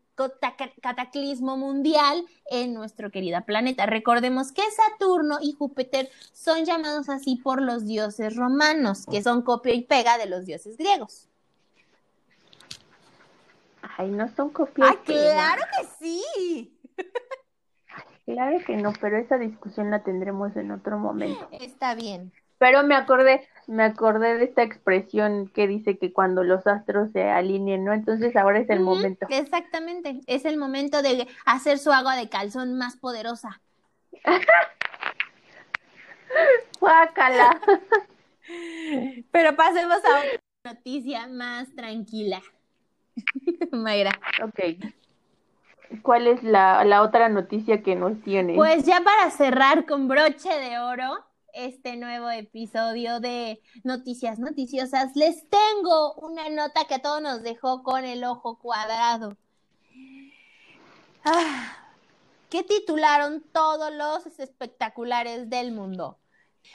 cataclismo 0.80 1.56
mundial 1.56 2.24
en 2.46 2.72
nuestro 2.72 3.10
querido 3.10 3.40
planeta. 3.44 3.86
Recordemos 3.86 4.52
que 4.52 4.62
Saturno 4.70 5.38
y 5.42 5.52
Júpiter 5.52 6.08
son 6.32 6.64
llamados 6.64 7.08
así 7.08 7.36
por 7.36 7.60
los 7.60 7.84
dioses 7.84 8.36
romanos, 8.36 9.06
que 9.10 9.22
son 9.22 9.42
copia 9.42 9.74
y 9.74 9.82
pega 9.82 10.16
de 10.16 10.26
los 10.26 10.46
dioses 10.46 10.76
griegos. 10.76 11.28
Ay, 13.96 14.10
no 14.10 14.28
son 14.34 14.50
copias. 14.50 14.90
¡Ah, 14.92 15.00
claro 15.04 15.62
que 15.76 15.86
sí! 15.98 16.78
Claro 18.26 18.58
que 18.66 18.76
no, 18.76 18.92
pero 19.00 19.18
esa 19.18 19.36
discusión 19.36 19.90
la 19.90 20.02
tendremos 20.02 20.56
en 20.56 20.70
otro 20.70 20.98
momento. 20.98 21.48
Está 21.52 21.94
bien. 21.94 22.32
Pero 22.58 22.82
me 22.82 22.94
acordé, 22.94 23.46
me 23.66 23.82
acordé 23.82 24.38
de 24.38 24.44
esta 24.44 24.62
expresión 24.62 25.48
que 25.48 25.66
dice 25.66 25.98
que 25.98 26.12
cuando 26.12 26.44
los 26.44 26.66
astros 26.66 27.10
se 27.12 27.28
alineen, 27.28 27.84
¿no? 27.84 27.92
Entonces 27.92 28.34
ahora 28.36 28.60
es 28.60 28.70
el 28.70 28.80
momento. 28.80 29.26
Exactamente. 29.28 30.20
Es 30.26 30.46
el 30.46 30.56
momento 30.56 31.02
de 31.02 31.28
hacer 31.44 31.78
su 31.78 31.92
agua 31.92 32.16
de 32.16 32.30
calzón 32.30 32.78
más 32.78 32.96
poderosa. 32.96 33.60
¡Guácala! 36.80 37.60
Pero 39.30 39.56
pasemos 39.56 39.98
a 40.04 40.18
otra 40.18 40.40
noticia 40.64 41.26
más 41.26 41.74
tranquila. 41.74 42.40
Mayra. 43.72 44.18
Ok. 44.42 44.60
¿Cuál 46.02 46.26
es 46.26 46.42
la, 46.42 46.84
la 46.84 47.02
otra 47.02 47.28
noticia 47.28 47.82
que 47.82 47.94
nos 47.94 48.20
tiene? 48.22 48.54
Pues 48.54 48.84
ya 48.84 49.00
para 49.02 49.30
cerrar 49.30 49.86
con 49.86 50.08
broche 50.08 50.48
de 50.48 50.78
oro 50.78 51.24
este 51.54 51.96
nuevo 51.96 52.30
episodio 52.30 53.20
de 53.20 53.60
Noticias 53.84 54.38
Noticiosas, 54.38 55.14
les 55.14 55.48
tengo 55.48 56.14
una 56.14 56.48
nota 56.50 56.84
que 56.88 56.96
a 56.96 57.02
todos 57.02 57.22
nos 57.22 57.42
dejó 57.42 57.82
con 57.82 58.04
el 58.04 58.24
ojo 58.24 58.58
cuadrado. 58.58 59.36
Ah, 61.24 61.76
que 62.50 62.62
titularon 62.64 63.42
todos 63.52 63.92
los 63.94 64.38
espectaculares 64.38 65.48
del 65.48 65.72
mundo. 65.72 66.18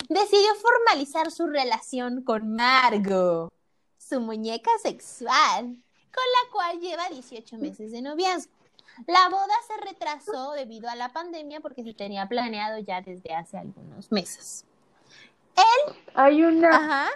Decidió 0.07 0.55
formalizar 0.55 1.31
su 1.31 1.47
relación 1.47 2.23
con 2.23 2.55
Margot, 2.55 3.51
su 3.97 4.21
muñeca 4.21 4.71
sexual, 4.81 5.65
con 5.65 6.23
la 6.23 6.51
cual 6.51 6.79
lleva 6.79 7.09
18 7.09 7.57
meses 7.57 7.91
de 7.91 8.01
noviazgo. 8.01 8.58
La 9.07 9.29
boda 9.29 9.53
se 9.67 9.77
retrasó 9.85 10.51
debido 10.53 10.89
a 10.89 10.95
la 10.95 11.09
pandemia 11.09 11.59
porque 11.61 11.83
se 11.83 11.93
tenía 11.93 12.27
planeado 12.27 12.79
ya 12.79 13.01
desde 13.01 13.33
hace 13.33 13.57
algunos 13.57 14.11
meses. 14.11 14.65
Hay 16.15 16.43
una. 16.43 16.69
Ajá. 16.69 17.09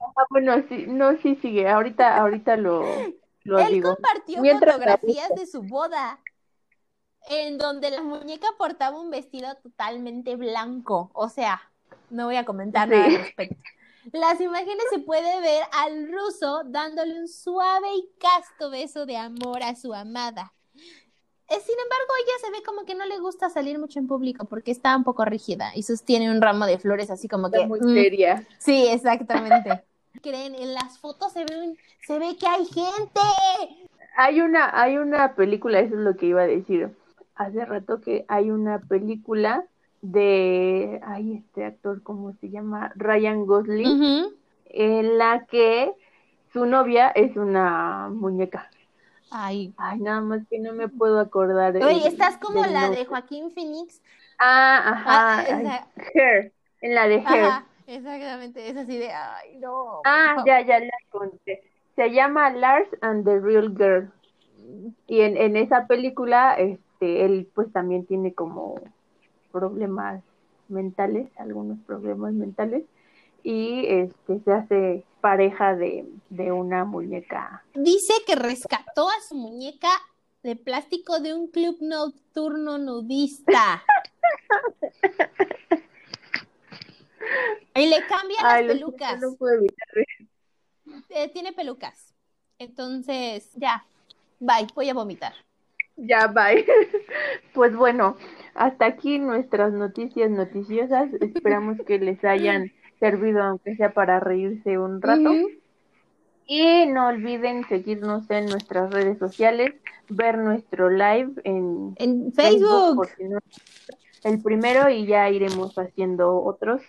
Ah, 0.00 0.24
bueno, 0.30 0.62
sí, 0.68 0.86
no, 0.86 1.16
sí 1.18 1.36
sigue. 1.36 1.68
Ahorita, 1.68 2.16
ahorita 2.18 2.56
lo, 2.56 2.84
lo 3.44 3.58
Él 3.58 3.72
digo. 3.72 3.94
compartió 3.94 4.40
Mientras 4.42 4.74
fotografías 4.74 5.34
de 5.34 5.46
su 5.46 5.62
boda 5.62 6.20
en 7.28 7.58
donde 7.58 7.90
la 7.90 8.02
muñeca 8.02 8.48
portaba 8.56 8.98
un 9.00 9.10
vestido 9.10 9.54
totalmente 9.56 10.36
blanco. 10.36 11.10
O 11.14 11.28
sea, 11.28 11.60
no 12.10 12.26
voy 12.26 12.36
a 12.36 12.44
comentar 12.44 12.88
Sí. 12.88 12.94
nada 12.94 13.04
al 13.06 13.16
respecto. 13.16 13.62
Las 14.12 14.40
imágenes 14.40 14.84
se 14.90 15.00
puede 15.00 15.40
ver 15.40 15.64
al 15.72 16.10
ruso 16.10 16.62
dándole 16.64 17.20
un 17.20 17.28
suave 17.28 17.88
y 17.94 18.10
casto 18.18 18.70
beso 18.70 19.04
de 19.04 19.16
amor 19.18 19.62
a 19.62 19.74
su 19.74 19.92
amada. 19.92 20.54
Eh, 21.50 21.60
Sin 21.60 21.74
embargo, 21.78 22.12
ella 22.22 22.32
se 22.44 22.50
ve 22.50 22.62
como 22.64 22.84
que 22.84 22.94
no 22.94 23.06
le 23.06 23.18
gusta 23.18 23.48
salir 23.48 23.78
mucho 23.78 23.98
en 23.98 24.06
público 24.06 24.44
porque 24.44 24.70
está 24.70 24.96
un 24.96 25.04
poco 25.04 25.24
rígida 25.24 25.72
y 25.74 25.82
sostiene 25.82 26.30
un 26.30 26.42
ramo 26.42 26.66
de 26.66 26.78
flores 26.78 27.10
así 27.10 27.26
como 27.28 27.50
que... 27.50 27.56
Está 27.58 27.68
muy 27.68 27.80
mm, 27.80 27.94
seria. 27.94 28.46
Sí, 28.58 28.86
exactamente. 28.88 29.82
Creen, 30.22 30.54
en 30.54 30.74
las 30.74 30.98
fotos 30.98 31.32
se 31.32 31.44
ve, 31.44 31.56
un- 31.58 31.78
se 32.06 32.18
ve 32.18 32.36
que 32.38 32.46
hay 32.46 32.64
gente. 32.66 33.20
Hay 34.16 34.40
una, 34.40 34.78
hay 34.78 34.98
una 34.98 35.34
película, 35.34 35.78
eso 35.80 35.94
es 35.94 36.00
lo 36.00 36.16
que 36.16 36.26
iba 36.26 36.42
a 36.42 36.46
decir. 36.46 36.90
Hace 37.36 37.64
rato 37.64 38.00
que 38.00 38.24
hay 38.28 38.50
una 38.50 38.80
película 38.80 39.64
de, 40.02 41.00
ay, 41.04 41.34
este 41.44 41.64
actor, 41.64 42.02
¿cómo 42.02 42.32
se 42.40 42.50
llama? 42.50 42.92
Ryan 42.96 43.46
Gosling, 43.46 43.86
en 44.66 45.18
la 45.18 45.46
que 45.46 45.92
su 46.52 46.66
novia 46.66 47.08
es 47.10 47.36
una 47.36 48.08
muñeca. 48.10 48.70
Ay, 49.30 49.74
Ay, 49.76 49.98
nada 50.00 50.20
más 50.20 50.46
que 50.48 50.58
no 50.58 50.72
me 50.72 50.88
puedo 50.88 51.20
acordar. 51.20 51.76
oye, 51.76 52.08
estás 52.08 52.36
como 52.38 52.64
la 52.66 52.82
nombre. 52.82 53.00
de 53.00 53.06
Joaquín 53.06 53.50
Phoenix. 53.50 54.00
Ah, 54.38 54.92
ajá, 54.92 55.10
Ah, 55.10 55.44
ay, 55.46 55.64
esa- 55.64 55.88
Her, 56.14 56.52
en 56.80 56.94
la 56.94 57.08
de 57.08 57.16
Her. 57.16 57.24
Ajá, 57.26 57.66
exactamente, 57.86 58.68
es 58.68 58.76
así 58.76 58.96
de, 58.98 59.10
ay, 59.10 59.58
no. 59.58 60.00
Ah, 60.04 60.42
ya, 60.46 60.60
ya 60.64 60.78
la 60.80 60.90
encontré. 61.06 61.60
Se 61.96 62.10
llama 62.12 62.50
Lars 62.50 62.88
and 63.00 63.24
the 63.24 63.38
Real 63.40 63.74
Girl. 63.76 64.12
Y 65.06 65.20
en, 65.22 65.36
en 65.36 65.56
esa 65.56 65.86
película, 65.86 66.54
este, 66.54 67.24
él 67.24 67.48
pues 67.54 67.72
también 67.72 68.06
tiene 68.06 68.34
como 68.34 68.76
problemas 69.52 70.22
mentales, 70.68 71.28
algunos 71.38 71.78
problemas 71.86 72.32
mentales, 72.34 72.84
y 73.42 73.86
este 73.86 74.40
se 74.40 74.52
hace 74.52 75.04
pareja 75.20 75.74
de, 75.76 76.04
de 76.30 76.52
una 76.52 76.84
muñeca. 76.84 77.64
Dice 77.74 78.12
que 78.26 78.34
rescató 78.36 79.08
a 79.08 79.20
su 79.28 79.34
muñeca 79.34 79.88
de 80.42 80.56
plástico 80.56 81.20
de 81.20 81.34
un 81.34 81.48
club 81.50 81.76
nocturno 81.80 82.78
nudista. 82.78 83.82
y 87.74 87.86
le 87.86 88.06
cambian 88.06 88.44
Ay, 88.44 88.66
las 88.66 88.76
pelucas. 88.76 89.20
no 89.20 89.34
puedo 89.36 89.54
evitar 89.56 89.88
Eh, 91.10 91.28
tiene 91.32 91.52
pelucas. 91.52 92.14
Entonces, 92.58 93.50
ya, 93.54 93.84
bye, 94.40 94.66
voy 94.74 94.88
a 94.88 94.94
vomitar. 94.94 95.32
Ya, 95.96 96.26
bye. 96.28 96.64
Pues 97.54 97.74
bueno, 97.74 98.16
hasta 98.54 98.86
aquí 98.86 99.18
nuestras 99.18 99.72
noticias 99.72 100.30
noticiosas. 100.30 101.12
Esperamos 101.20 101.76
que 101.86 101.98
les 101.98 102.24
hayan 102.24 102.70
servido, 102.98 103.42
aunque 103.42 103.76
sea 103.76 103.92
para 103.92 104.20
reírse 104.20 104.78
un 104.78 105.00
rato. 105.02 105.30
Y 106.46 106.86
no 106.86 107.08
olviden 107.08 107.66
seguirnos 107.68 108.30
en 108.30 108.46
nuestras 108.46 108.90
redes 108.90 109.18
sociales, 109.18 109.74
ver 110.08 110.38
nuestro 110.38 110.88
live 110.88 111.32
en 111.44 111.94
En 111.96 112.32
Facebook. 112.32 113.06
no- 113.20 113.38
el 114.24 114.42
primero 114.42 114.88
y 114.90 115.06
ya 115.06 115.28
iremos 115.30 115.76
haciendo 115.78 116.42
otros 116.42 116.82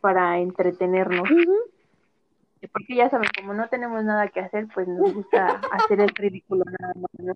para 0.00 0.38
entretenernos. 0.38 1.28
Porque 2.72 2.94
ya 2.96 3.10
saben, 3.10 3.28
como 3.38 3.52
no 3.54 3.68
tenemos 3.68 4.02
nada 4.04 4.28
que 4.28 4.40
hacer, 4.40 4.66
pues 4.74 4.88
nos 4.88 5.12
gusta 5.14 5.46
hacer 5.72 6.00
el 6.00 6.08
ridículo 6.08 6.64
nada 6.80 6.94
más. 6.96 7.10
¿no? 7.18 7.34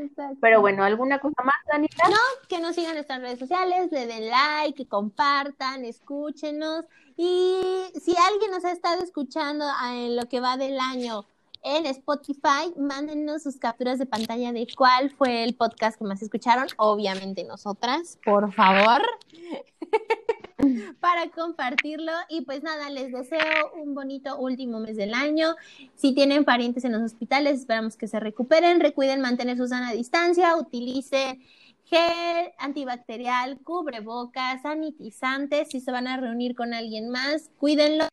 Exacto. 0.00 0.38
Pero 0.40 0.60
bueno, 0.60 0.82
¿alguna 0.82 1.18
cosa 1.18 1.42
más, 1.44 1.54
Danita? 1.70 2.04
que 2.48 2.60
nos 2.60 2.74
sigan 2.74 2.90
en 2.90 2.96
nuestras 2.96 3.20
redes 3.20 3.38
sociales, 3.38 3.90
le 3.92 4.06
den 4.06 4.28
like, 4.28 4.74
que 4.74 4.88
compartan, 4.88 5.84
escúchenos. 5.84 6.84
Y 7.16 7.60
si 8.00 8.14
alguien 8.16 8.50
nos 8.50 8.64
ha 8.64 8.72
estado 8.72 9.02
escuchando 9.02 9.64
en 9.92 10.16
lo 10.16 10.26
que 10.28 10.40
va 10.40 10.56
del 10.56 10.78
año 10.80 11.26
en 11.62 11.86
Spotify, 11.86 12.72
mándenos 12.76 13.42
sus 13.42 13.56
capturas 13.56 13.98
de 13.98 14.06
pantalla 14.06 14.52
de 14.52 14.66
cuál 14.76 15.10
fue 15.10 15.44
el 15.44 15.54
podcast 15.54 15.98
que 15.98 16.04
más 16.04 16.22
escucharon. 16.22 16.66
Obviamente 16.76 17.44
nosotras, 17.44 18.18
por 18.24 18.52
favor. 18.52 19.02
para 21.00 21.28
compartirlo. 21.30 22.12
Y 22.28 22.42
pues 22.42 22.62
nada, 22.62 22.90
les 22.90 23.12
deseo 23.12 23.72
un 23.80 23.94
bonito 23.94 24.36
último 24.38 24.80
mes 24.80 24.96
del 24.96 25.14
año. 25.14 25.54
Si 25.94 26.12
tienen 26.12 26.44
parientes 26.44 26.84
en 26.84 26.92
los 26.92 27.02
hospitales, 27.02 27.60
esperamos 27.60 27.96
que 27.96 28.08
se 28.08 28.20
recuperen, 28.20 28.80
recuiden 28.80 29.20
mantener 29.20 29.56
su 29.56 29.66
sana 29.66 29.92
distancia, 29.92 30.56
utilicen 30.56 31.42
gel 31.84 32.52
antibacterial, 32.58 33.58
cubrebocas, 33.62 34.62
sanitizantes, 34.62 35.68
si 35.70 35.80
se 35.80 35.92
van 35.92 36.06
a 36.06 36.16
reunir 36.16 36.54
con 36.54 36.74
alguien 36.74 37.10
más, 37.10 37.50
cuídenlo, 37.58 38.08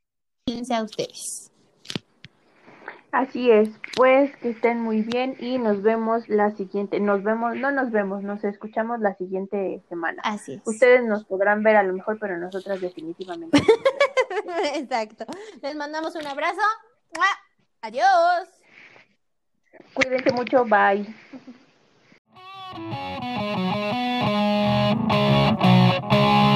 cuídense 0.46 0.74
a 0.74 0.84
ustedes. 0.84 1.51
Así 3.12 3.52
es, 3.52 3.70
pues 3.98 4.36
que 4.38 4.52
estén 4.52 4.80
muy 4.80 5.02
bien 5.02 5.36
y 5.40 5.58
nos 5.58 5.82
vemos 5.82 6.30
la 6.30 6.52
siguiente, 6.52 7.02
nos 7.02 7.24
vemos, 7.24 7.58
no 7.58 7.70
nos 7.70 7.92
vemos, 7.92 8.24
nos 8.24 8.42
escuchamos 8.46 9.02
la 9.02 9.16
siguiente 9.16 9.84
semana. 9.90 10.22
Así 10.24 10.54
es. 10.54 10.62
Ustedes 10.66 11.04
nos 11.04 11.26
podrán 11.26 11.62
ver 11.62 11.76
a 11.76 11.84
lo 11.84 11.94
mejor, 11.94 12.20
pero 12.20 12.38
nosotras 12.38 12.80
definitivamente. 12.80 13.58
Exacto. 14.76 15.26
Les 15.62 15.76
mandamos 15.76 16.16
un 16.16 16.26
abrazo. 16.26 16.62
¡Mua! 17.16 17.26
Adiós. 17.82 18.48
Cuídense 19.94 20.32
mucho, 20.32 20.64
bye. 20.64 21.06